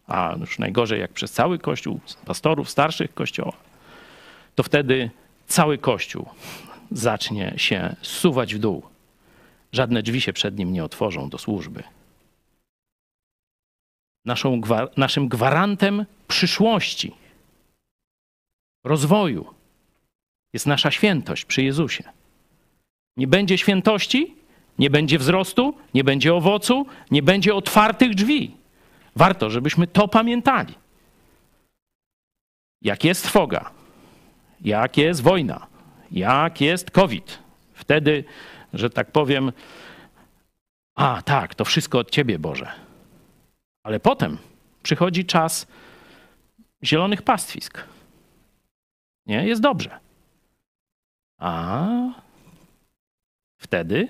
[0.07, 3.53] a już najgorzej jak przez cały Kościół, pastorów starszych Kościoła,
[4.55, 5.09] to wtedy
[5.47, 6.29] cały Kościół
[6.91, 8.83] zacznie się zsuwać w dół.
[9.71, 11.83] Żadne drzwi się przed nim nie otworzą do służby.
[14.25, 14.61] Naszą,
[14.97, 17.13] naszym gwarantem przyszłości,
[18.83, 19.53] rozwoju
[20.53, 22.03] jest nasza świętość przy Jezusie.
[23.17, 24.35] Nie będzie świętości,
[24.79, 28.57] nie będzie wzrostu, nie będzie owocu, nie będzie otwartych drzwi.
[29.15, 30.73] Warto, żebyśmy to pamiętali.
[32.81, 33.71] Jak jest trwoga,
[34.61, 35.67] jak jest wojna,
[36.11, 37.39] jak jest COVID,
[37.73, 38.23] wtedy,
[38.73, 39.51] że tak powiem,
[40.95, 42.71] a tak, to wszystko od Ciebie, Boże.
[43.83, 44.37] Ale potem
[44.83, 45.67] przychodzi czas
[46.83, 47.83] zielonych pastwisk.
[49.25, 49.99] Nie, jest dobrze.
[51.37, 51.87] A
[53.57, 54.07] wtedy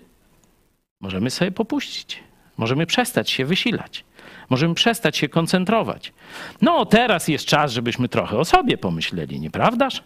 [1.00, 2.24] możemy sobie popuścić.
[2.58, 4.06] Możemy przestać się wysilać.
[4.50, 6.14] Możemy przestać się koncentrować.
[6.62, 10.04] No, teraz jest czas, żebyśmy trochę o sobie pomyśleli, nieprawdaż?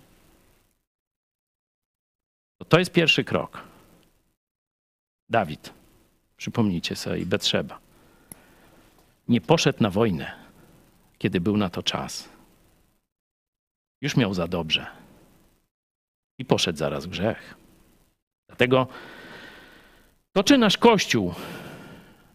[2.70, 3.64] To jest pierwszy krok.
[5.30, 5.74] Dawid,
[6.38, 7.80] przypomnijcie sobie, i Betrzeba.
[9.28, 10.32] Nie poszedł na wojnę,
[11.18, 12.30] kiedy był na to czas.
[14.02, 14.88] Już miał za dobrze.
[16.38, 17.56] I poszedł zaraz grzech.
[18.48, 18.88] Dlatego
[20.34, 21.34] to, czy nasz Kościół,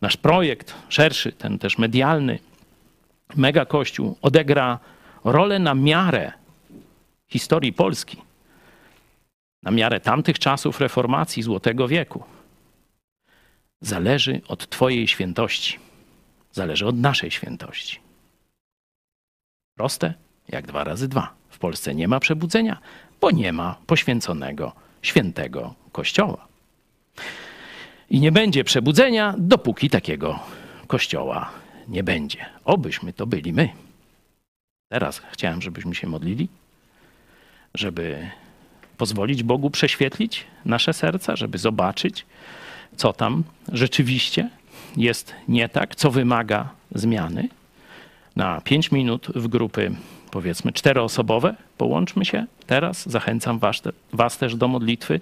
[0.01, 2.39] nasz projekt szerszy, ten też medialny,
[3.37, 4.79] mega Kościół, odegra
[5.25, 6.33] rolę na miarę
[7.29, 8.30] historii Polski,
[9.63, 12.25] na miarę tamtych czasów reformacji Złotego wieku,
[13.81, 15.79] zależy od Twojej świętości,
[16.53, 18.01] zależy od naszej świętości.
[19.77, 20.15] Proste
[20.49, 21.35] jak dwa razy dwa.
[21.49, 22.81] W Polsce nie ma przebudzenia,
[23.21, 26.49] bo nie ma poświęconego świętego Kościoła.
[28.11, 30.41] I nie będzie przebudzenia, dopóki takiego
[30.87, 31.51] kościoła
[31.89, 32.47] nie będzie.
[32.65, 33.69] Obyśmy to byli my.
[34.89, 36.49] Teraz chciałem, żebyśmy się modlili,
[37.75, 38.31] żeby
[39.01, 42.27] pozwolić Bogu prześwietlić nasze serca, żeby zobaczyć,
[42.97, 44.51] co tam rzeczywiście
[44.97, 47.49] jest nie tak, co wymaga zmiany.
[48.37, 49.91] Na pięć minut w grupy,
[50.31, 53.09] powiedzmy, czteroosobowe połączmy się teraz.
[53.09, 53.83] Zachęcam was,
[54.13, 55.21] was też do modlitwy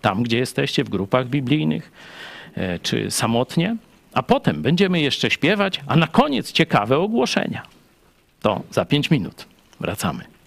[0.00, 1.92] tam, gdzie jesteście, w grupach biblijnych
[2.54, 3.76] e, czy samotnie.
[4.14, 7.62] A potem będziemy jeszcze śpiewać, a na koniec ciekawe ogłoszenia.
[8.40, 9.46] To za pięć minut.
[9.80, 10.39] Wracamy.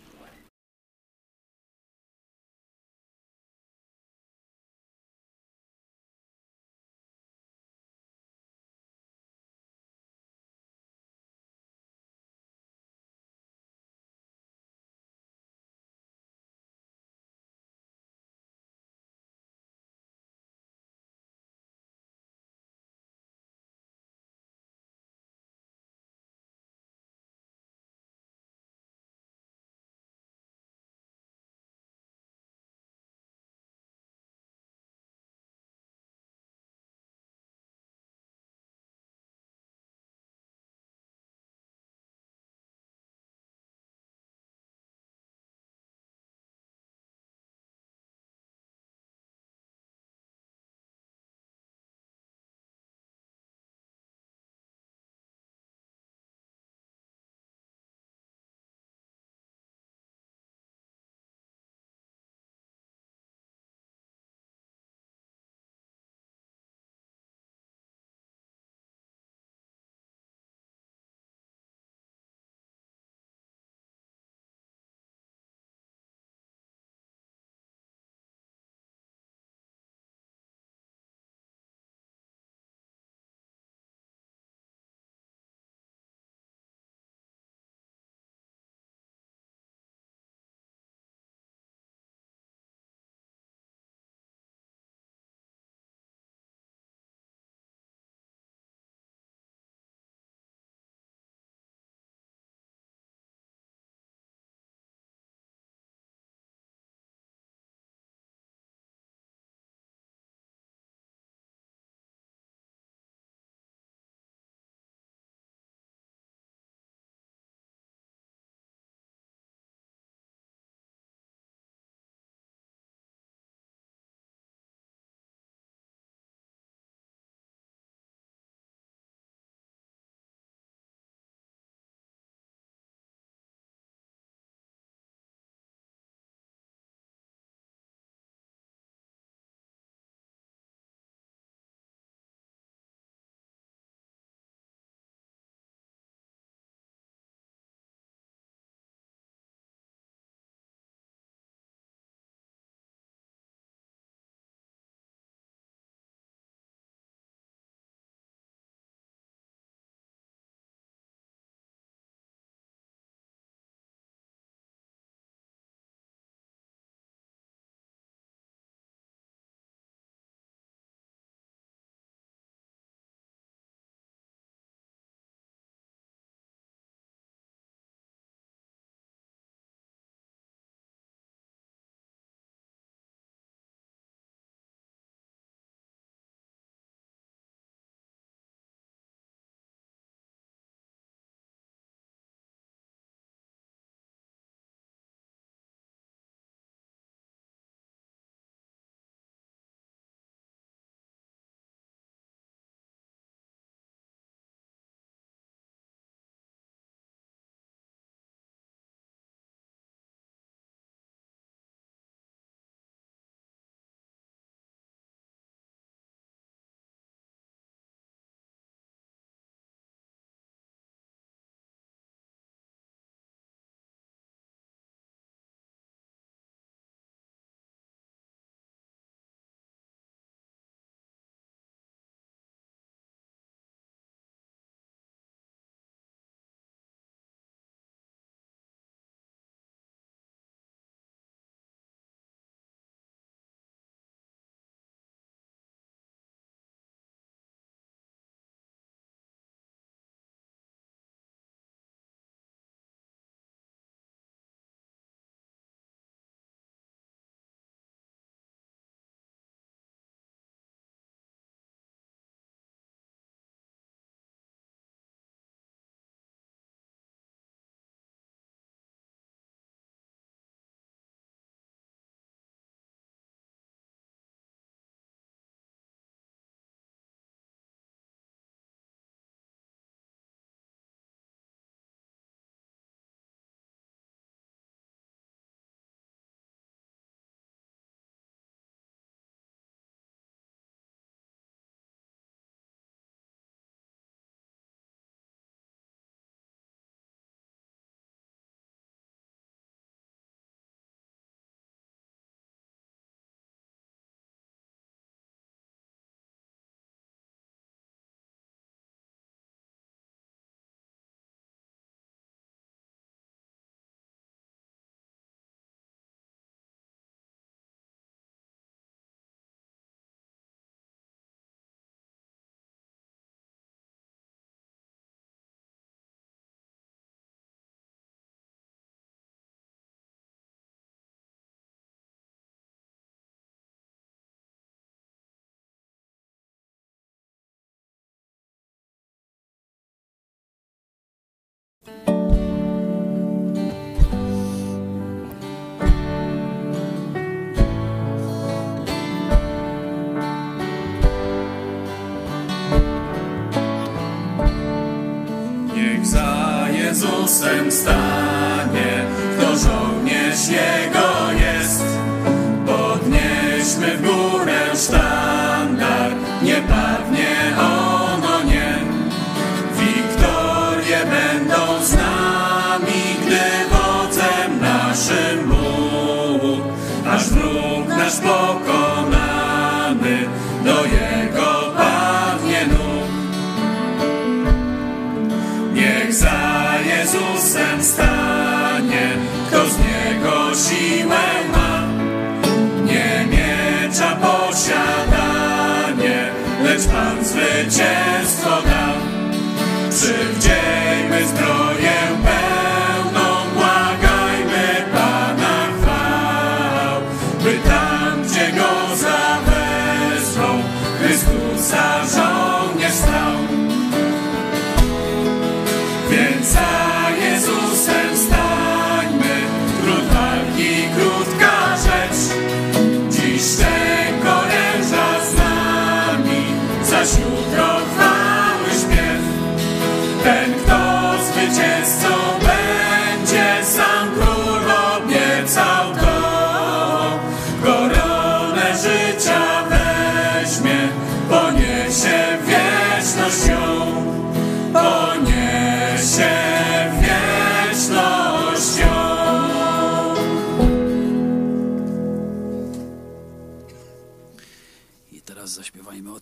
[397.78, 398.12] Pan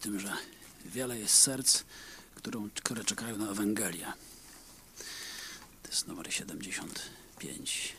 [0.02, 0.34] tym, że
[0.86, 1.84] wiele jest serc,
[2.36, 4.14] którą, które czekają na Ewangelię.
[5.84, 7.96] To jest numer 75.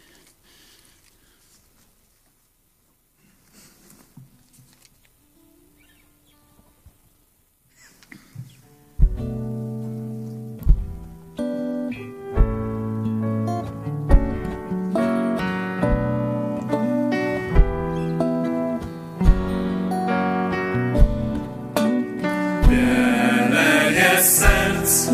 [9.16, 9.61] Wiele
[24.22, 25.08] jest serc,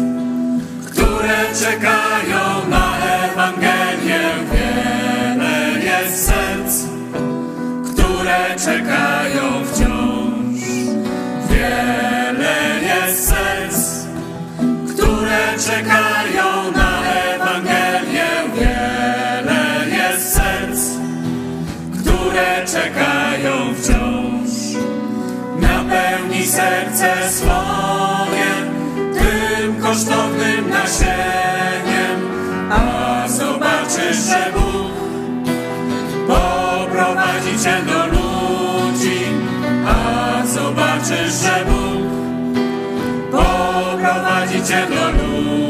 [0.86, 4.20] które czekają na Ewangelię.
[4.52, 6.84] Wiele jest serc,
[7.92, 10.60] które czekają wciąż.
[11.50, 14.06] Wiele jest serc,
[14.94, 17.02] które czekają na
[17.34, 18.28] Ewangelię.
[18.54, 20.80] Wiele jest serc,
[22.00, 24.50] które czekają wciąż.
[25.60, 28.67] Napełnij serce swoje
[29.88, 32.18] kosztownym nasieniem,
[32.70, 34.92] a zobaczysz, że Bóg
[36.26, 39.20] poprowadzi cię do ludzi,
[39.86, 42.06] a zobaczysz, że Bóg
[43.30, 45.67] poprowadzi cię do ludzi.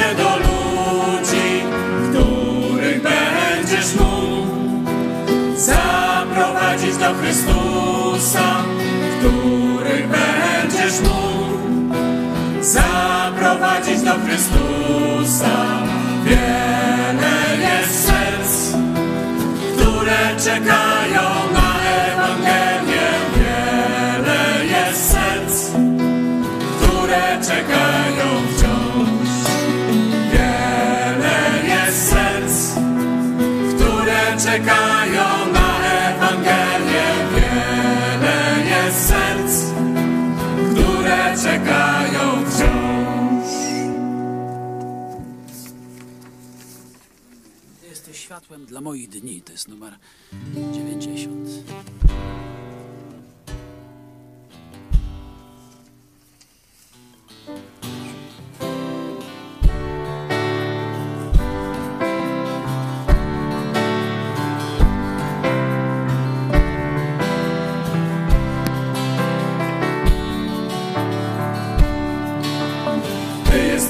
[0.00, 1.62] Do ludzi,
[2.10, 4.90] których będziesz mógł
[5.56, 8.64] zaprowadzić do Chrystusa,
[9.18, 11.94] których będziesz mógł
[12.60, 15.82] zaprowadzić do Chrystusa.
[16.24, 18.72] Wiele jest serc,
[19.76, 21.22] które czekają
[21.52, 21.74] na
[22.06, 22.93] Ewangelię.
[34.54, 37.06] Czekają na Ewangelię.
[37.34, 39.64] Wiele jest serc,
[40.72, 43.48] które czekają wciąż.
[47.80, 49.42] Ty jesteś światłem dla moich dni.
[49.42, 49.98] To jest numer
[50.72, 51.48] 90.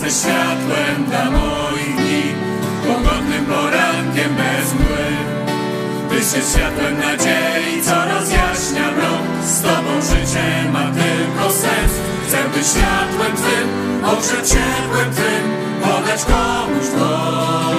[0.05, 2.23] jesteś światłem dla moich dni,
[2.87, 5.07] pogodnym porankiem bez mgły.
[6.11, 9.25] Tyś jest światłem nadziei, co rozjaśnia mrok.
[9.45, 11.93] Z Tobą życie ma tylko sens.
[12.27, 13.69] Chcę być światłem Twym,
[14.05, 15.45] ogrzeć ciepłem Twym,
[15.83, 17.77] podać komuś dłoń.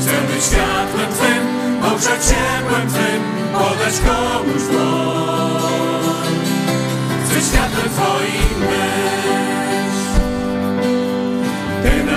[0.00, 1.42] Chcę być światłem Twym,
[1.92, 3.22] ogrzeć ciepłem Twym,
[3.52, 5.39] podać komuś dłoń.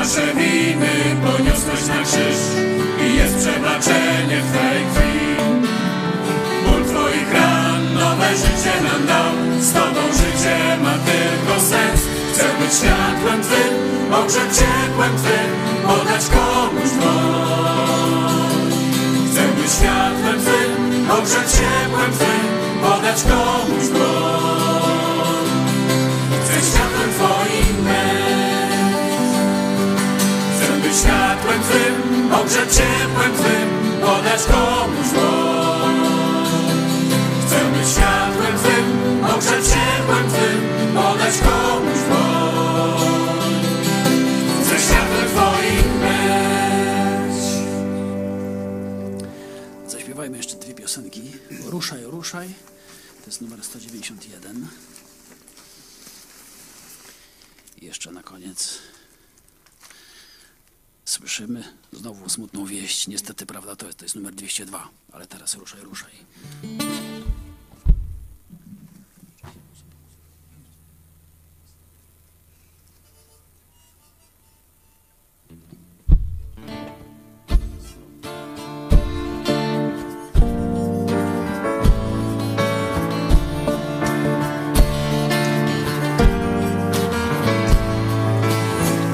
[0.03, 2.39] Nasze winy poniosłeś na krzyż
[3.05, 5.19] i jest przebaczenie w Twej krwi.
[6.65, 12.01] Ból Twoich ran nowe życie nam dał, z Tobą życie ma tylko sens.
[12.33, 15.49] Chcę być światłem Twym, ogrzeć ciepłem Twym,
[15.87, 18.71] podać komuś dłoń.
[19.31, 22.47] Chcę być światłem Twym, ogrzeć ciepłem Twym,
[22.81, 24.02] podać komuś dłoń.
[32.71, 33.69] Ciepłem Twym,
[34.01, 35.95] podać komuś dłoń.
[37.45, 43.63] Chcę być światłem Twym, ogrzeć ciepłem Twym, podać komuś dłoń.
[44.63, 47.37] Chcę światłem Twoim być.
[49.91, 51.31] Zaśpiewajmy jeszcze dwie piosenki.
[51.65, 52.53] Ruszaj, ruszaj.
[53.21, 54.67] To jest numer 191.
[57.81, 58.79] I jeszcze na koniec
[61.13, 63.07] słyszymy znowu smutną wieść.
[63.07, 66.11] Niestety, prawda, to jest, to jest numer 202, ale teraz ruszaj, ruszaj.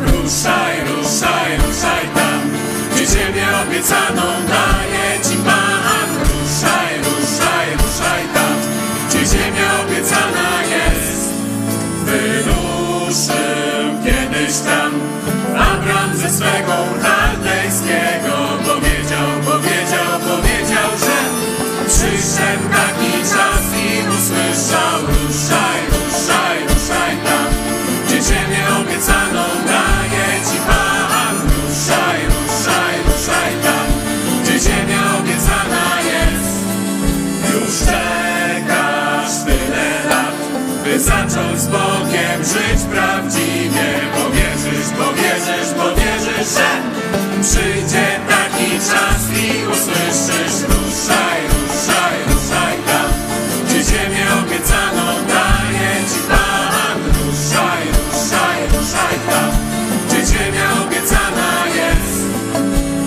[0.07, 0.88] Ruszaj,
[1.19, 2.41] ruszaj, ruszaj tam,
[2.91, 5.58] gdzie ziemię obiecaną daje Ci Pan.
[46.53, 46.69] Że
[47.41, 50.57] przyjdzie taki czas i usłyszysz.
[50.69, 53.09] Ruszaj, ruszaj, ruszaj tam,
[53.65, 56.99] gdzie ziemię obiecaną daje Ci Pan.
[57.19, 59.51] Ruszaj, ruszaj, ruszaj tam,
[60.07, 62.19] gdzie ziemia obiecana jest.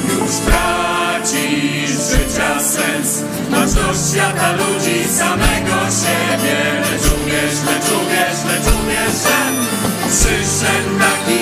[0.09, 8.69] Już tracisz życia sens Masz dość świata ludzi, samego siebie Lecz uwierz, lecz uwierz, lecz
[8.79, 9.43] uwierz, że
[10.11, 11.42] Przyszedł taki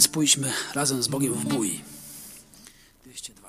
[0.00, 1.80] więc pójdźmy razem z Bogiem w bój.
[3.04, 3.48] 202.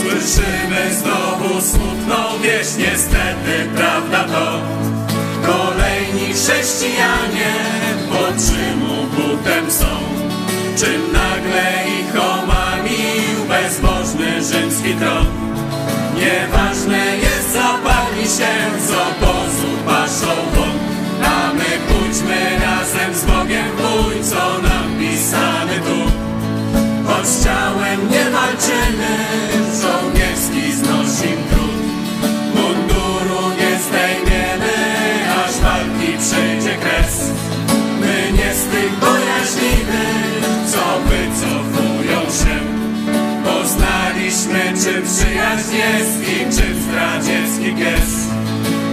[0.00, 4.62] Słyszymy znowu smutną wieść, niestety prawda to
[5.46, 7.54] Kolejni chrześcijanie
[8.10, 9.98] pod Rzymu butem są
[10.78, 12.61] Czym nagle ich omamił
[13.72, 15.26] bezbożny rzymski tron.
[16.16, 18.52] Nieważne jest zapadli się
[18.86, 20.78] z obozu paszą won
[21.24, 26.10] A my pójdźmy razem z Bogiem bój, co nam pisany tu.
[27.06, 29.16] Choć ciałem nie walczymy,
[29.82, 30.21] żołnierski
[45.04, 48.28] przyjaźń jest i czy zdradziecki gest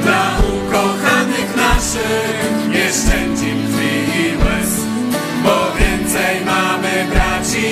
[0.03, 4.71] Dla ukochanych naszych nie szczędzi krwi i łez
[5.43, 7.67] Bo więcej mamy braci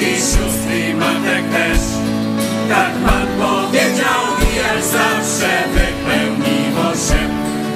[0.00, 1.78] i sióstr i matek też.
[2.68, 7.20] Tak Pan powiedział i jak zawsze wypełniło się.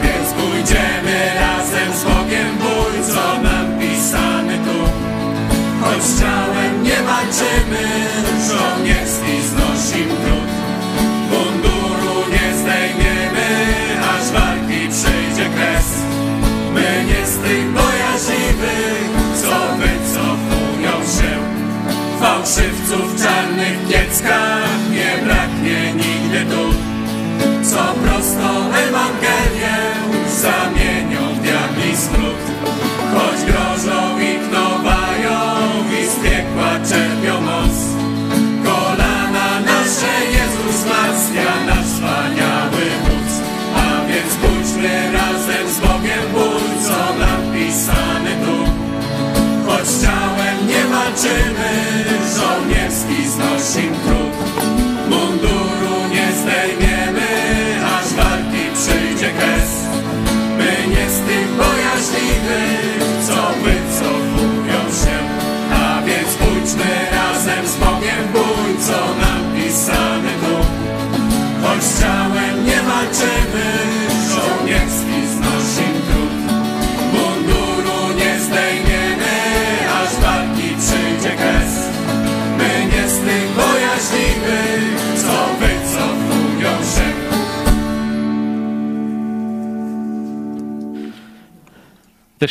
[0.02, 4.78] Więc pójdziemy razem z Bogiem bój, co nam pisany tu.
[5.80, 8.13] Choć ciałem nie walczymy
[17.54, 19.10] tych bojaźliwych,
[19.42, 21.32] co wycofują się.
[22.20, 26.74] Fałszywców czarnych pieckach nie braknie nigdy tu.
[27.70, 29.43] Co prosto Ewangelię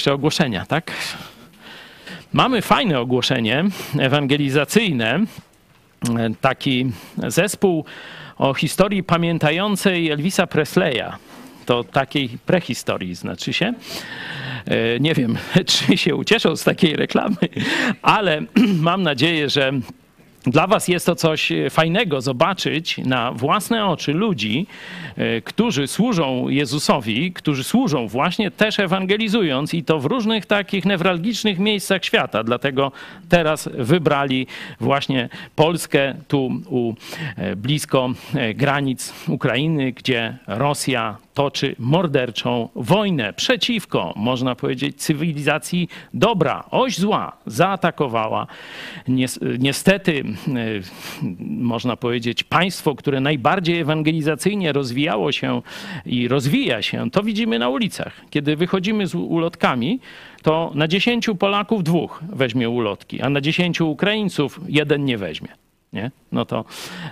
[0.03, 0.91] jeszcze ogłoszenia, tak?
[2.33, 3.63] Mamy fajne ogłoszenie
[3.99, 5.19] ewangelizacyjne.
[6.41, 6.91] Taki
[7.27, 7.85] zespół
[8.37, 11.11] o historii pamiętającej Elvisa Presleya.
[11.65, 13.73] To takiej prehistorii znaczy się.
[14.65, 15.37] E, Nie wiem,
[15.87, 17.37] czy się ucieszą z takiej reklamy,
[18.01, 18.41] ale
[18.89, 19.71] mam nadzieję, że
[20.43, 24.67] dla Was jest to coś fajnego zobaczyć na własne oczy ludzi,
[25.45, 32.05] którzy służą Jezusowi, którzy służą właśnie też ewangelizując i to w różnych takich newralgicznych miejscach
[32.05, 32.43] świata.
[32.43, 32.91] Dlatego
[33.29, 34.47] teraz wybrali
[34.79, 36.93] właśnie Polskę tu u,
[37.37, 46.63] e, blisko e, granic Ukrainy, gdzie Rosja toczy morderczą wojnę przeciwko, można powiedzieć, cywilizacji dobra.
[46.71, 48.47] Oś zła zaatakowała
[49.07, 50.53] nies- niestety, e,
[51.39, 55.61] można powiedzieć, państwo, które najbardziej ewangelizacyjnie rozwijało się
[56.05, 58.21] i rozwija się, to widzimy na ulicach.
[58.29, 59.99] Kiedy wychodzimy z ulotkami,
[60.43, 65.62] to na 10 Polaków dwóch weźmie ulotki, a na 10 Ukraińców jeden nie weźmie.
[65.93, 66.11] Nie?
[66.31, 66.65] No to,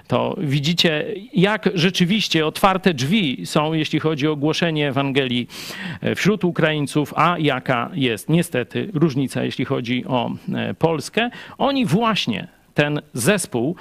[0.07, 5.47] to widzicie, jak rzeczywiście otwarte drzwi są, jeśli chodzi o głoszenie Ewangelii
[6.01, 11.29] e, wśród Ukraińców, a jaka jest niestety różnica, jeśli chodzi o e, Polskę.
[11.57, 13.75] Oni właśnie ten zespół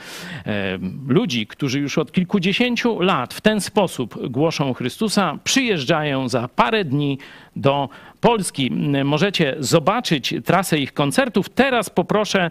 [0.47, 0.78] e,
[1.09, 7.18] ludzi, którzy już od kilkudziesięciu lat w ten sposób głoszą Chrystusa, przyjeżdżają za parę dni
[7.56, 7.89] do
[8.20, 8.70] Polski.
[9.05, 11.48] Możecie zobaczyć trasę ich koncertów.
[11.48, 12.51] Teraz poproszę,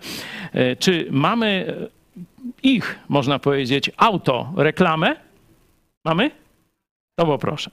[0.80, 1.76] czy mamy
[2.64, 5.16] ich, można powiedzieć, autoreklamę?
[6.06, 6.32] Mamy?
[7.16, 7.72] To poproszę.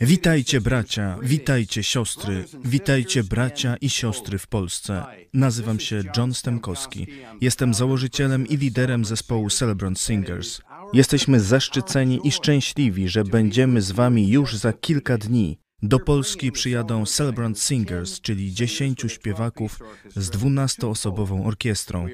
[0.00, 5.04] Witajcie bracia, witajcie siostry, witajcie bracia i siostry w Polsce.
[5.34, 7.06] Nazywam się John Stemkowski.
[7.40, 10.60] Jestem założycielem i liderem zespołu Celebrant Singers.
[10.92, 15.58] Jesteśmy zaszczyceni i szczęśliwi, że będziemy z wami już za kilka dni.
[15.82, 19.78] Do Polski przyjadą Celebrant Singers, czyli 10 śpiewaków
[20.16, 22.06] z 12-osobową orkiestrą.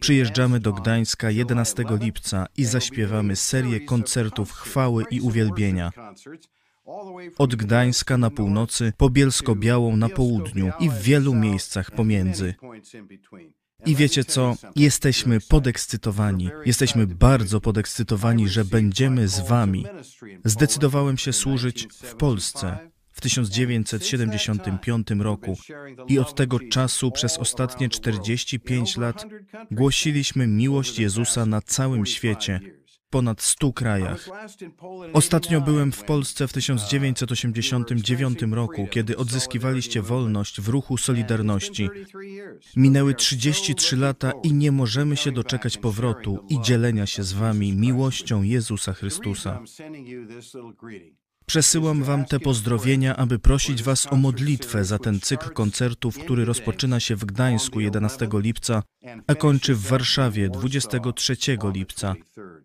[0.00, 5.92] Przyjeżdżamy do Gdańska 11 lipca i zaśpiewamy serię koncertów chwały i uwielbienia.
[7.38, 12.54] Od Gdańska na północy, po Bielsko-Białą na południu i w wielu miejscach pomiędzy.
[13.86, 14.54] I wiecie co?
[14.76, 16.50] Jesteśmy podekscytowani.
[16.64, 19.86] Jesteśmy bardzo podekscytowani, że będziemy z Wami.
[20.44, 25.56] Zdecydowałem się służyć w Polsce w 1975 roku
[26.08, 29.26] i od tego czasu przez ostatnie 45 lat
[29.70, 32.60] głosiliśmy miłość Jezusa na całym świecie,
[33.10, 34.28] ponad 100 krajach.
[35.12, 41.88] Ostatnio byłem w Polsce w 1989 roku, kiedy odzyskiwaliście wolność w ruchu Solidarności.
[42.76, 48.42] Minęły 33 lata i nie możemy się doczekać powrotu i dzielenia się z Wami miłością
[48.42, 49.60] Jezusa Chrystusa.
[51.50, 57.00] Przesyłam Wam te pozdrowienia, aby prosić Was o modlitwę za ten cykl koncertów, który rozpoczyna
[57.00, 58.82] się w Gdańsku 11 lipca,
[59.26, 61.36] a kończy w Warszawie 23
[61.74, 62.14] lipca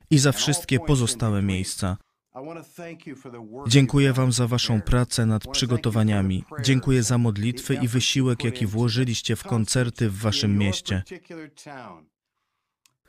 [0.10, 1.98] i za wszystkie pozostałe miejsca.
[3.68, 6.44] Dziękuję Wam za Waszą pracę nad przygotowaniami.
[6.64, 11.04] Dziękuję za modlitwy i wysiłek, jaki włożyliście w koncerty w Waszym mieście.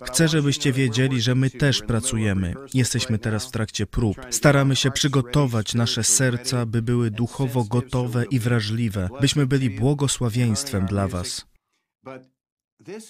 [0.02, 2.54] Chcę, żebyście wiedzieli, że my też pracujemy.
[2.74, 4.16] Jesteśmy teraz w trakcie prób.
[4.30, 11.08] Staramy się przygotować nasze serca, by były duchowo gotowe i wrażliwe, byśmy byli błogosławieństwem dla
[11.08, 11.46] Was.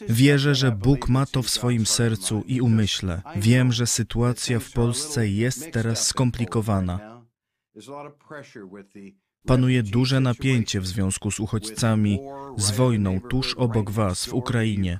[0.08, 3.22] Wierzę, że Bóg ma to w swoim sercu i umyśle.
[3.36, 7.22] Wiem, że sytuacja w Polsce jest teraz skomplikowana.
[9.46, 12.18] Panuje duże napięcie w związku z uchodźcami,
[12.56, 14.98] z wojną tuż obok Was w Ukrainie.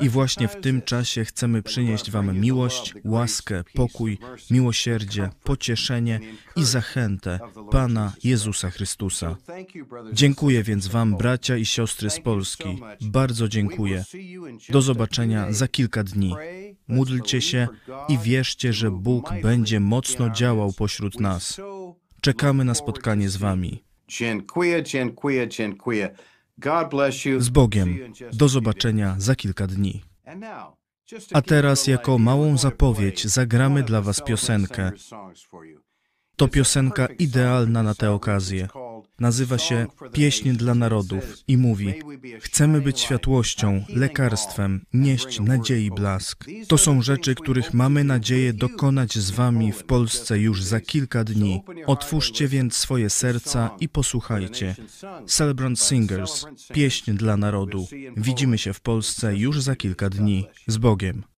[0.00, 4.18] I właśnie w tym czasie chcemy przynieść Wam miłość, łaskę, pokój,
[4.50, 6.20] miłosierdzie, pocieszenie
[6.56, 7.38] i zachętę
[7.70, 9.36] Pana Jezusa Chrystusa.
[10.12, 12.80] Dziękuję więc Wam, bracia i siostry z Polski.
[13.00, 14.04] Bardzo dziękuję.
[14.68, 16.34] Do zobaczenia za kilka dni.
[16.88, 17.68] Módlcie się
[18.08, 21.60] i wierzcie, że Bóg będzie mocno działał pośród nas.
[22.20, 23.84] Czekamy na spotkanie z Wami.
[24.08, 26.14] Dziękuję, dziękuję, dziękuję.
[27.38, 27.98] Z Bogiem.
[28.32, 30.02] Do zobaczenia za kilka dni.
[31.32, 34.92] A teraz, jako małą zapowiedź, zagramy dla Was piosenkę.
[36.36, 38.68] To piosenka idealna na tę okazję.
[39.20, 41.94] Nazywa się Pieśń dla Narodów i mówi:
[42.40, 46.44] Chcemy być światłością, lekarstwem, nieść nadziei blask.
[46.68, 51.62] To są rzeczy, których mamy nadzieję dokonać z Wami w Polsce już za kilka dni.
[51.86, 54.76] Otwórzcie więc swoje serca i posłuchajcie.
[55.26, 57.86] Celebrant Singers, Pieśń dla Narodu.
[58.16, 60.46] Widzimy się w Polsce już za kilka dni.
[60.66, 61.33] Z Bogiem.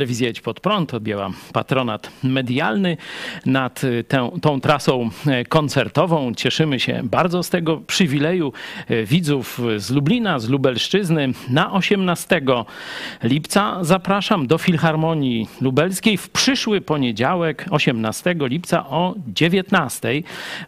[0.00, 2.96] Telewizja Jedź Pod Prąd objęła patronat medialny
[3.46, 5.10] nad tę, tą trasą
[5.48, 6.34] koncertową.
[6.34, 8.52] Cieszymy się bardzo z tego przywileju
[9.06, 11.28] widzów z Lublina, z Lubelszczyzny.
[11.48, 12.42] Na 18
[13.22, 20.22] lipca zapraszam do Filharmonii Lubelskiej w przyszły poniedziałek, 18 lipca o 19.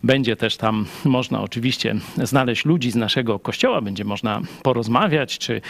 [0.04, 5.60] Będzie też tam można oczywiście znaleźć ludzi z naszego kościoła, będzie można porozmawiać, czy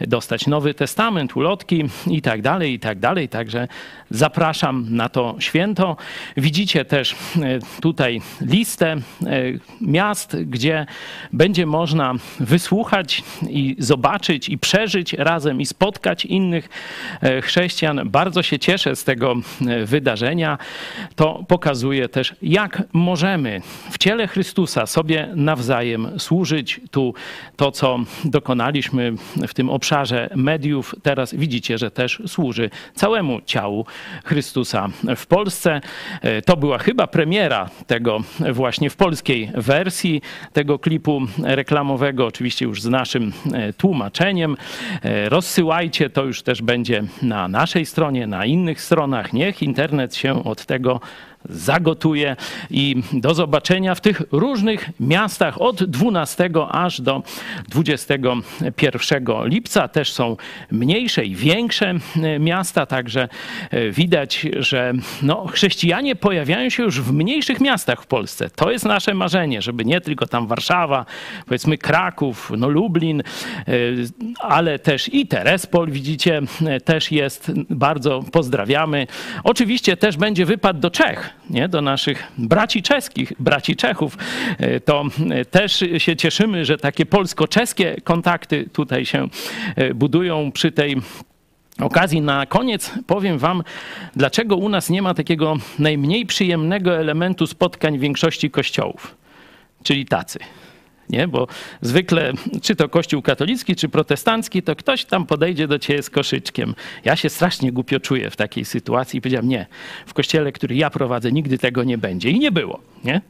[0.00, 3.11] dostać Nowy Testament, ulotki i tak dalej, i tak dalej.
[3.12, 3.68] Także
[4.10, 5.96] zapraszam na to święto.
[6.36, 9.00] Widzicie też e, tutaj listę e,
[9.80, 10.86] miast, gdzie
[11.32, 16.68] będzie można wysłuchać i zobaczyć i przeżyć razem i spotkać innych
[17.20, 18.10] e, chrześcijan.
[18.10, 19.34] Bardzo się cieszę z tego
[19.84, 20.58] wydarzenia.
[21.16, 23.60] To pokazuje też, jak możemy
[23.90, 26.80] w ciele Chrystusa sobie nawzajem służyć.
[26.90, 27.14] Tu
[27.56, 29.12] to, co dokonaliśmy
[29.48, 32.70] w tym obszarze mediów, teraz widzicie, że też służy
[33.02, 33.86] całemu ciału
[34.24, 35.80] Chrystusa w Polsce.
[36.20, 38.20] E, to była chyba premiera tego
[38.52, 40.22] właśnie w polskiej wersji
[40.52, 44.56] tego klipu reklamowego, oczywiście już z naszym e, tłumaczeniem.
[45.02, 49.32] E, rozsyłajcie, to już też będzie na naszej stronie, na innych stronach.
[49.32, 51.00] Niech internet się od tego
[51.48, 52.36] zagotuje
[52.70, 57.22] i do zobaczenia w tych różnych miastach od 12 aż do
[57.68, 59.88] 21 lipca.
[59.88, 60.36] Też są
[60.70, 63.28] mniejsze i większe e, miasta, także
[63.70, 64.92] e, widać, że
[65.22, 68.50] no, chrześcijanie pojawiają się już w mniejszych miastach w Polsce.
[68.50, 71.06] To jest nasze marzenie, żeby nie tylko tam Warszawa,
[71.46, 73.24] powiedzmy Kraków, no Lublin, e,
[74.38, 76.42] ale też i Terespol, widzicie,
[76.84, 77.52] też jest.
[77.70, 79.06] Bardzo pozdrawiamy.
[79.44, 81.68] Oczywiście też będzie wypad do Czech nie?
[81.68, 84.18] do naszych braci czeskich, braci Czechów,
[84.58, 89.28] e, to e, też się cieszymy, że takie polsko-czeskie kontakty tutaj się
[89.76, 90.96] e, budują przy tej
[91.80, 92.20] okazji.
[92.20, 93.62] Na koniec powiem Wam,
[94.16, 99.16] dlaczego u nas nie ma takiego najmniej przyjemnego elementu spotkań większości kościołów,
[99.82, 100.38] czyli tacy
[101.10, 101.28] nie?
[101.28, 101.46] Bo
[101.80, 106.74] zwykle, czy to kościół katolicki, czy protestancki, to ktoś tam podejdzie do ciebie z koszyczkiem.
[107.04, 109.66] Ja się strasznie głupio czuję w takiej sytuacji i powiedziałem, nie,
[110.06, 112.30] w kościele, który ja prowadzę, nigdy tego nie będzie.
[112.30, 113.20] I nie było, nie?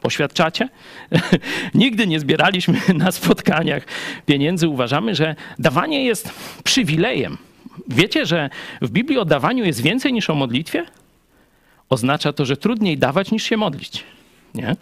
[0.00, 0.68] Poświadczacie?
[1.74, 3.84] Nigdy nie zbieraliśmy na spotkaniach
[4.26, 4.68] pieniędzy.
[4.68, 6.30] Uważamy, że dawanie jest
[6.64, 7.38] przywilejem.
[7.88, 8.50] Wiecie, że
[8.82, 10.86] w Biblii o dawaniu jest więcej niż o modlitwie?
[11.88, 14.04] Oznacza to, że trudniej dawać niż się modlić.
[14.54, 14.76] Nie?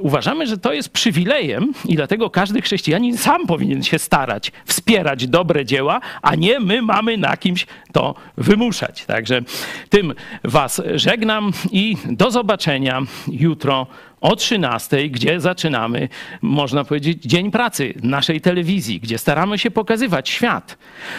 [0.00, 5.64] Uważamy, że to jest przywilejem i dlatego każdy chrześcijanin sam powinien się starać, wspierać dobre
[5.64, 9.04] dzieła, a nie my mamy na kimś to wymuszać.
[9.04, 9.40] Także
[9.88, 10.14] tym
[10.44, 13.86] Was żegnam i do zobaczenia jutro
[14.22, 16.08] o 13, gdzie zaczynamy,
[16.42, 20.78] można powiedzieć, dzień pracy naszej telewizji, gdzie staramy się pokazywać świat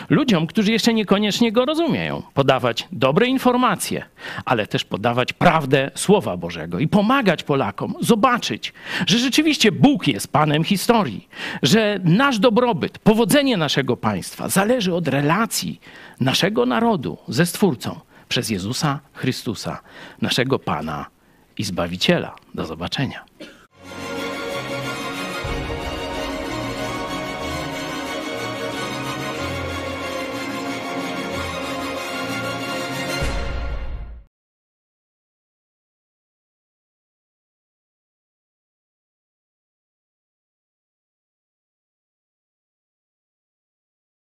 [0.09, 4.05] ludziom, którzy jeszcze niekoniecznie go rozumieją, podawać dobre informacje,
[4.45, 8.73] ale też podawać prawdę Słowa Bożego i pomagać Polakom zobaczyć,
[9.07, 11.27] że rzeczywiście Bóg jest Panem historii,
[11.63, 15.81] że nasz dobrobyt, powodzenie naszego państwa zależy od relacji
[16.19, 17.99] naszego narodu ze Stwórcą
[18.29, 19.81] przez Jezusa Chrystusa,
[20.21, 21.13] naszego Pana
[21.57, 22.35] i Zbawiciela.
[22.55, 23.25] Do zobaczenia.